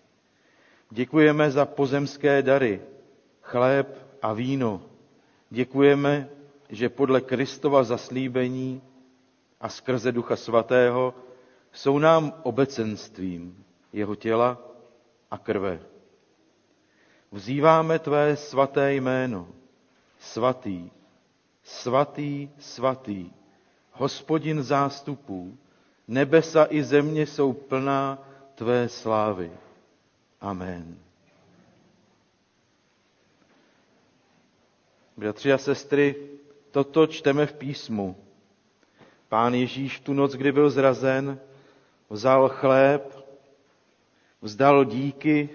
[0.91, 2.81] Děkujeme za pozemské dary,
[3.43, 4.83] chléb a víno.
[5.51, 6.29] Děkujeme,
[6.69, 8.83] že podle Kristova zaslíbení
[9.61, 11.15] a skrze Ducha Svatého
[11.73, 14.59] jsou nám obecenstvím jeho těla
[15.31, 15.81] a krve.
[17.33, 19.49] Vzýváme tvé svaté jméno,
[20.19, 20.91] svatý,
[21.63, 23.31] svatý, svatý,
[23.93, 25.59] hospodin zástupů,
[26.09, 29.53] nebesa i země jsou plná tvé slávy.
[30.41, 30.99] Amen.
[35.17, 36.17] Bratři a sestry,
[36.71, 38.17] toto čteme v písmu.
[39.29, 41.41] Pán Ježíš tu noc, kdy byl zrazen,
[42.13, 43.01] vzal chléb,
[44.43, 45.49] vzdal díky,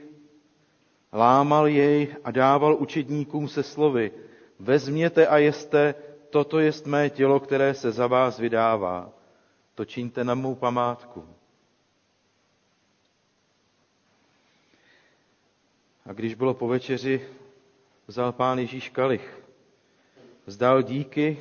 [1.13, 4.11] lámal jej a dával učedníkům se slovy,
[4.59, 5.95] vezměte a jeste,
[6.29, 9.09] toto jest mé tělo, které se za vás vydává.
[9.75, 11.25] To čiňte na mou památku.
[16.05, 17.21] A když bylo po večeři,
[18.07, 19.43] vzal pán Ježíš kalich,
[20.45, 21.37] vzdal díky,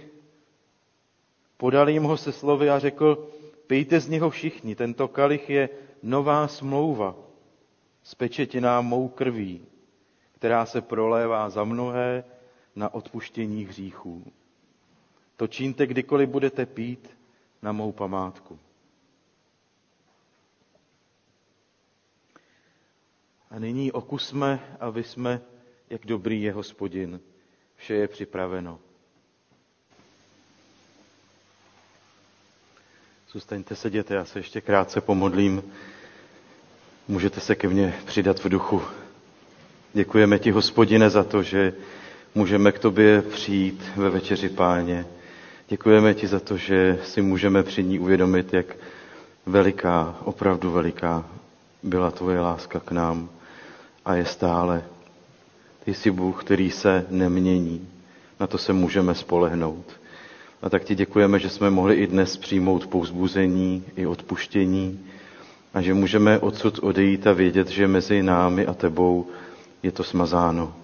[1.56, 3.35] podal jim ho se slovy a řekl,
[3.66, 5.68] pijte z něho všichni, tento kalich je
[6.02, 7.16] nová smlouva,
[8.02, 9.66] spečetěná mou krví,
[10.32, 12.24] která se prolévá za mnohé
[12.76, 14.32] na odpuštění hříchů.
[15.36, 17.18] To čínte, kdykoliv budete pít
[17.62, 18.58] na mou památku.
[23.50, 25.40] A nyní okusme a vysme,
[25.90, 27.20] jak dobrý je hospodin.
[27.74, 28.80] Vše je připraveno.
[33.36, 35.62] Zůstaňte sedět, já se ještě krátce pomodlím.
[37.08, 38.82] Můžete se ke mně přidat v duchu.
[39.92, 41.72] Děkujeme ti, hospodine, za to, že
[42.34, 45.06] můžeme k tobě přijít ve večeři páně.
[45.68, 48.76] Děkujeme ti za to, že si můžeme při ní uvědomit, jak
[49.46, 51.24] veliká, opravdu veliká
[51.82, 53.28] byla tvoje láska k nám
[54.04, 54.84] a je stále.
[55.84, 57.88] Ty jsi Bůh, který se nemění.
[58.40, 60.05] Na to se můžeme spolehnout.
[60.66, 65.06] A tak ti děkujeme, že jsme mohli i dnes přijmout pouzbuzení i odpuštění
[65.74, 69.26] a že můžeme odsud odejít a vědět, že mezi námi a tebou
[69.82, 70.76] je to smazáno.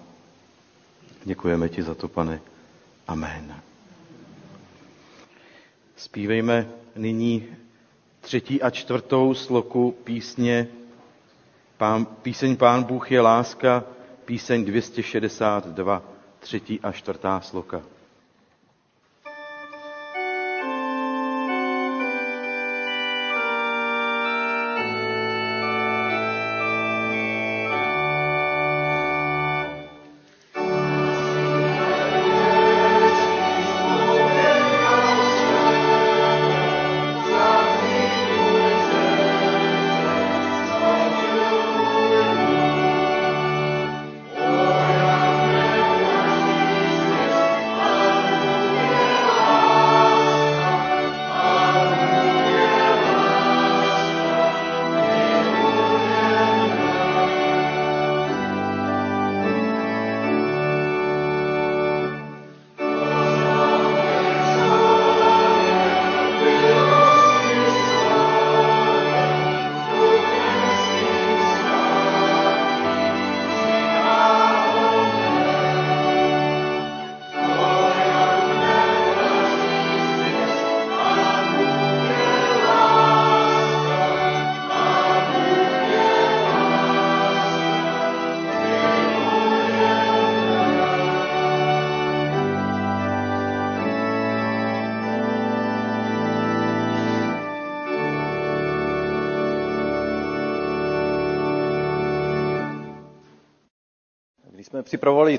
[1.23, 2.41] Děkujeme ti za to, pane.
[3.07, 3.55] Amen.
[5.95, 7.43] Spívejme nyní
[8.21, 10.67] třetí a čtvrtou sloku písně
[11.77, 13.83] Pán, píseň Pán Bůh je láska,
[14.25, 16.01] píseň 262,
[16.39, 17.81] třetí a čtvrtá sloka.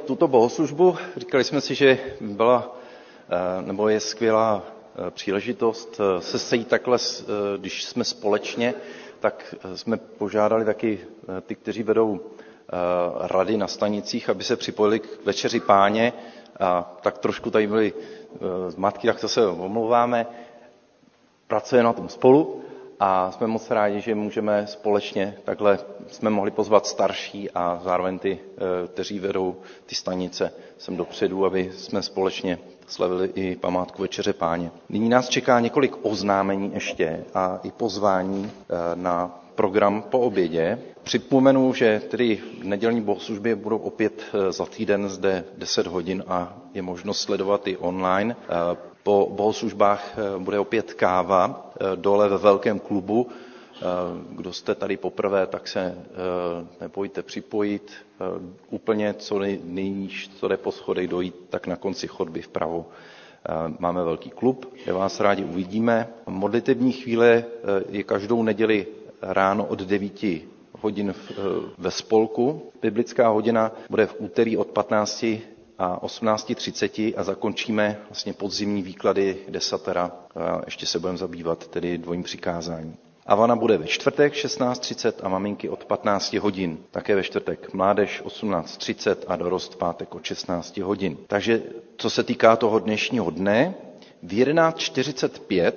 [0.07, 2.77] Tuto bohoslužbu, říkali jsme si, že byla
[3.29, 4.63] eh, nebo je skvělá
[5.07, 6.99] eh, příležitost eh, se sejít takhle,
[7.59, 8.75] když jsme společně,
[9.21, 11.01] tak jsme požádali taky
[11.47, 12.21] ty, kteří vedou
[13.21, 16.13] rady na stanicích, aby se připojili k večeři páně.
[16.61, 17.93] A tak trošku tady byly
[18.69, 20.27] zmatky, tak to se omlouváme.
[21.47, 22.63] Pracujeme na tom spolu
[23.01, 25.79] a jsme moc rádi, že můžeme společně takhle,
[26.11, 29.57] jsme mohli pozvat starší a zároveň ty, eh, kteří vedou
[29.87, 34.71] ty stanice sem dopředu, aby jsme společně slavili i památku Večeře Páně.
[34.89, 40.79] Nyní nás čeká několik oznámení ještě a i pozvání eh, na program po obědě.
[41.03, 46.83] Připomenu, že tedy nedělní bohoslužby budou opět eh, za týden zde 10 hodin a je
[46.83, 48.37] možnost sledovat i online.
[49.03, 53.29] Po bohoslužbách bude opět káva dole ve velkém klubu.
[53.85, 55.95] Eh, kdo jste tady poprvé, tak se
[56.81, 57.93] nebojte připojit.
[58.71, 62.87] Úplně co nejníž, co jde po schodech dojít, tak na konci chodby vpravo
[63.79, 66.09] máme velký klub, kde vás rádi uvidíme.
[66.27, 67.45] Modlitební chvíle
[67.89, 68.87] je každou neděli
[69.23, 70.25] ráno od 9
[70.81, 71.15] hodin
[71.79, 72.73] ve spolku.
[72.83, 75.25] Biblická hodina bude v úterý od 15
[75.79, 80.13] a 18.30 a zakončíme vlastně podzimní výklady desatera.
[80.37, 82.97] A ještě se budeme zabývat tedy dvojím přikázání.
[83.27, 86.79] Avana bude ve čtvrtek 16.30 a maminky od 15 hodin.
[86.91, 91.17] Také ve čtvrtek mládež 18.30 a dorost pátek od 16 hodin.
[91.27, 91.63] Takže
[91.97, 93.75] co se týká toho dnešního dne,
[94.23, 95.73] v 11.45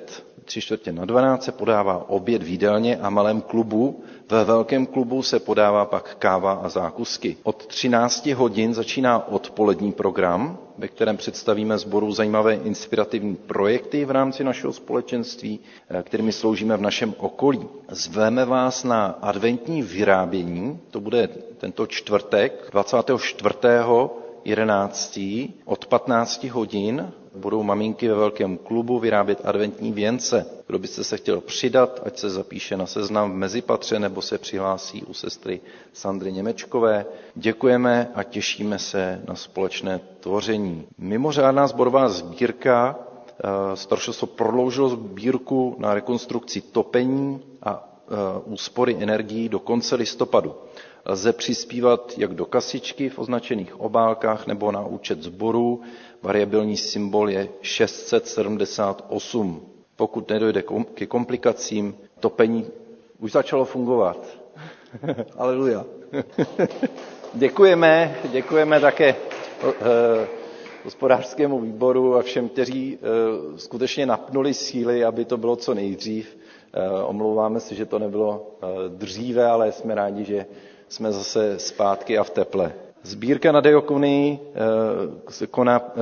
[0.47, 4.03] tři čtvrtě na 12 se podává oběd v jídelně a malém klubu.
[4.31, 7.37] Ve velkém klubu se podává pak káva a zákusky.
[7.43, 14.43] Od 13 hodin začíná odpolední program, ve kterém představíme sboru zajímavé inspirativní projekty v rámci
[14.43, 15.59] našeho společenství,
[15.89, 17.67] eh, kterými sloužíme v našem okolí.
[17.89, 24.09] Zveme vás na adventní vyrábění, to bude tento čtvrtek 24.
[24.45, 25.19] 11.
[25.65, 30.45] od 15 hodin budou maminky ve velkém klubu vyrábět adventní věnce.
[30.67, 35.03] Kdo byste se chtěl přidat, ať se zapíše na seznam v mezipatře nebo se přihlásí
[35.03, 35.61] u sestry
[35.93, 37.05] Sandry Němečkové.
[37.35, 40.87] Děkujeme a těšíme se na společné tvoření.
[40.97, 42.95] Mimořádná zborová sbírka
[43.29, 48.13] eh, Staršostvo prodloužilo sbírku na rekonstrukci topení a eh,
[48.45, 50.55] úspory energií do konce listopadu.
[51.09, 55.81] Lze přispívat jak do kasičky v označených obálkách nebo na účet sboru
[56.23, 59.61] variabilní symbol je 678.
[59.95, 60.63] Pokud nedojde
[60.93, 62.65] ke komplikacím, topení
[63.19, 64.27] už začalo fungovat.
[65.37, 65.85] Aleluja.
[67.33, 69.15] děkujeme, děkujeme také
[69.63, 70.27] eh,
[70.83, 73.07] hospodářskému výboru a všem, kteří eh,
[73.59, 76.37] skutečně napnuli síly, aby to bylo co nejdřív.
[76.73, 78.51] Eh, omlouváme se, že to nebylo
[78.87, 80.45] dříve, ale jsme rádi, že
[80.89, 82.73] jsme zase zpátky a v teple.
[83.03, 86.01] Sbírka na Deokonii eh, se koná eh,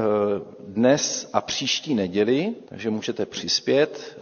[0.68, 4.18] dnes a příští neděli, takže můžete přispět.
[4.18, 4.22] Eh,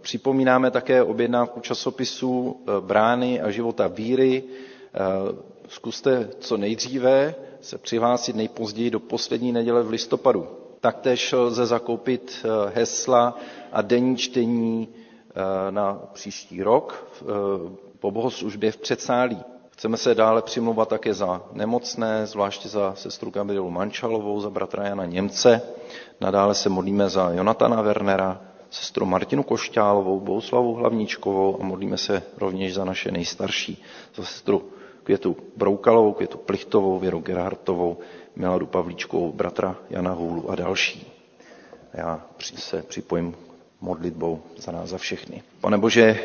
[0.00, 4.42] připomínáme také objednávku časopisů Brány a života víry.
[5.68, 10.46] Zkuste co nejdříve se přihlásit nejpozději do poslední neděle v listopadu.
[10.80, 13.38] Taktéž lze zakoupit hesla
[13.72, 14.88] a denní čtení
[15.70, 17.06] na příští rok
[17.98, 19.38] po bohoslužbě v předsálí.
[19.80, 25.04] Chceme se dále přimlouvat také za nemocné, zvláště za sestru Gabrielu Mančalovou, za bratra Jana
[25.04, 25.62] Němce.
[26.20, 28.40] Nadále se modlíme za Jonatana Wernera,
[28.70, 33.82] sestru Martinu Košťálovou, Bouslavu Hlavníčkovou a modlíme se rovněž za naše nejstarší,
[34.14, 34.62] za sestru
[35.02, 37.98] Květu Broukalovou, Květu Plichtovou, Věru Gerhartovou,
[38.36, 41.12] Miladu Pavlíčkovou, bratra Jana Hůlu a další.
[41.94, 43.36] Já se připojím
[43.80, 45.42] modlitbou za nás, za všechny.
[45.60, 46.20] Pane Bože,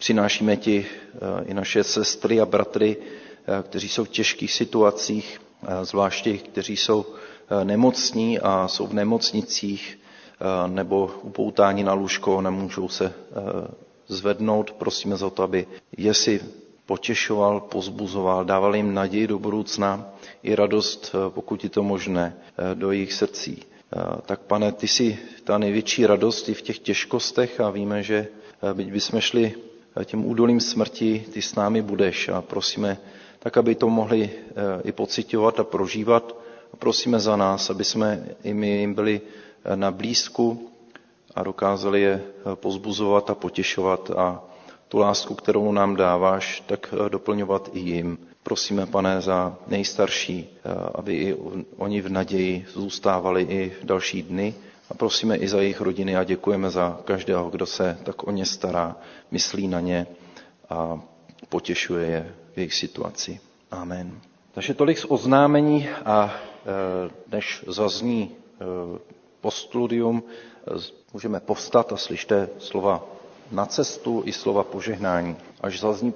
[0.00, 5.84] Přinášíme ti eh, i naše sestry a bratry, eh, kteří jsou v těžkých situacích, eh,
[5.84, 7.06] zvláště kteří jsou
[7.64, 9.98] nemocní a jsou v nemocnicích
[10.66, 13.12] nebo upoutáni na lůžko, nemůžou se
[14.08, 14.70] zvednout.
[14.72, 15.66] Prosíme za to, aby
[15.96, 16.40] je si
[16.86, 20.08] potěšoval, pozbuzoval, dával jim naději do budoucna
[20.42, 22.36] i radost, pokud je to možné,
[22.74, 23.62] do jejich srdcí.
[24.26, 28.26] Tak pane, ty jsi ta největší radost i v těch těžkostech a víme, že
[28.74, 29.54] byť bychom šli
[30.04, 32.98] tím údolím smrti, ty s námi budeš a prosíme
[33.38, 36.36] tak, aby to mohli eh, i pocitovat a prožívat.
[36.72, 39.20] A prosíme za nás, aby jsme i my jim byli
[39.64, 40.70] eh, na blízku
[41.34, 44.42] a dokázali je eh, pozbuzovat a potěšovat a
[44.88, 48.18] tu lásku, kterou nám dáváš, tak doplňovat i jim.
[48.42, 50.48] Prosíme, pane, za nejstarší,
[50.94, 51.34] aby i
[51.76, 54.54] oni v naději zůstávali i další dny
[54.90, 58.46] a prosíme i za jejich rodiny a děkujeme za každého, kdo se tak o ně
[58.46, 58.96] stará,
[59.30, 60.06] myslí na ně
[60.68, 61.00] a
[61.48, 63.40] potěšuje je v jejich situaci.
[63.70, 64.20] Amen.
[64.52, 68.64] Takže tolik z oznámení a e, než zazní e,
[69.40, 70.80] postludium, e,
[71.12, 73.04] můžeme povstat a slyšte slova
[73.52, 75.36] na cestu i slova požehnání.
[75.60, 76.12] Až zazní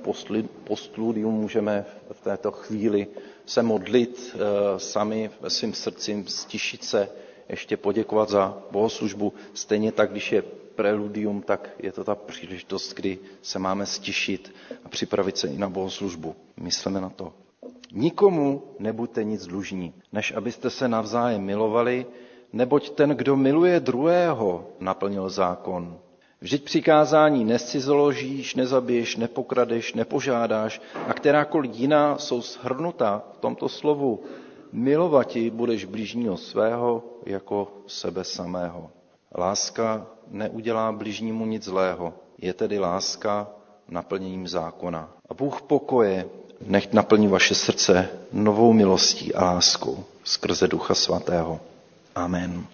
[0.65, 3.07] postludium, můžeme v této chvíli
[3.47, 4.37] se modlit
[4.77, 7.09] sami ve svým srdcím, stišit se,
[7.49, 9.33] ještě poděkovat za bohoslužbu.
[9.55, 10.43] Stejně tak, když je
[10.75, 14.55] preludium, tak je to ta příležitost, kdy se máme stišit
[14.85, 16.35] a připravit se i na bohoslužbu.
[16.57, 17.33] Myslíme na to.
[17.93, 22.07] Nikomu nebuďte nic dlužní, než abyste se navzájem milovali,
[22.53, 25.99] neboť ten, kdo miluje druhého, naplnil zákon.
[26.41, 34.21] Vždyť přikázání nescizoložíš, nezabiješ, nepokradeš, nepožádáš a kterákoliv jiná jsou shrnuta v tomto slovu
[34.75, 38.91] Milovati budeš blížního svého jako sebe samého.
[39.37, 43.49] Láska neudělá bližnímu nic zlého, je tedy láska
[43.89, 45.13] naplněním zákona.
[45.29, 46.27] A Bůh pokoje
[46.67, 51.61] nech naplní vaše srdce novou milostí a láskou skrze Ducha Svatého.
[52.15, 52.67] Amen.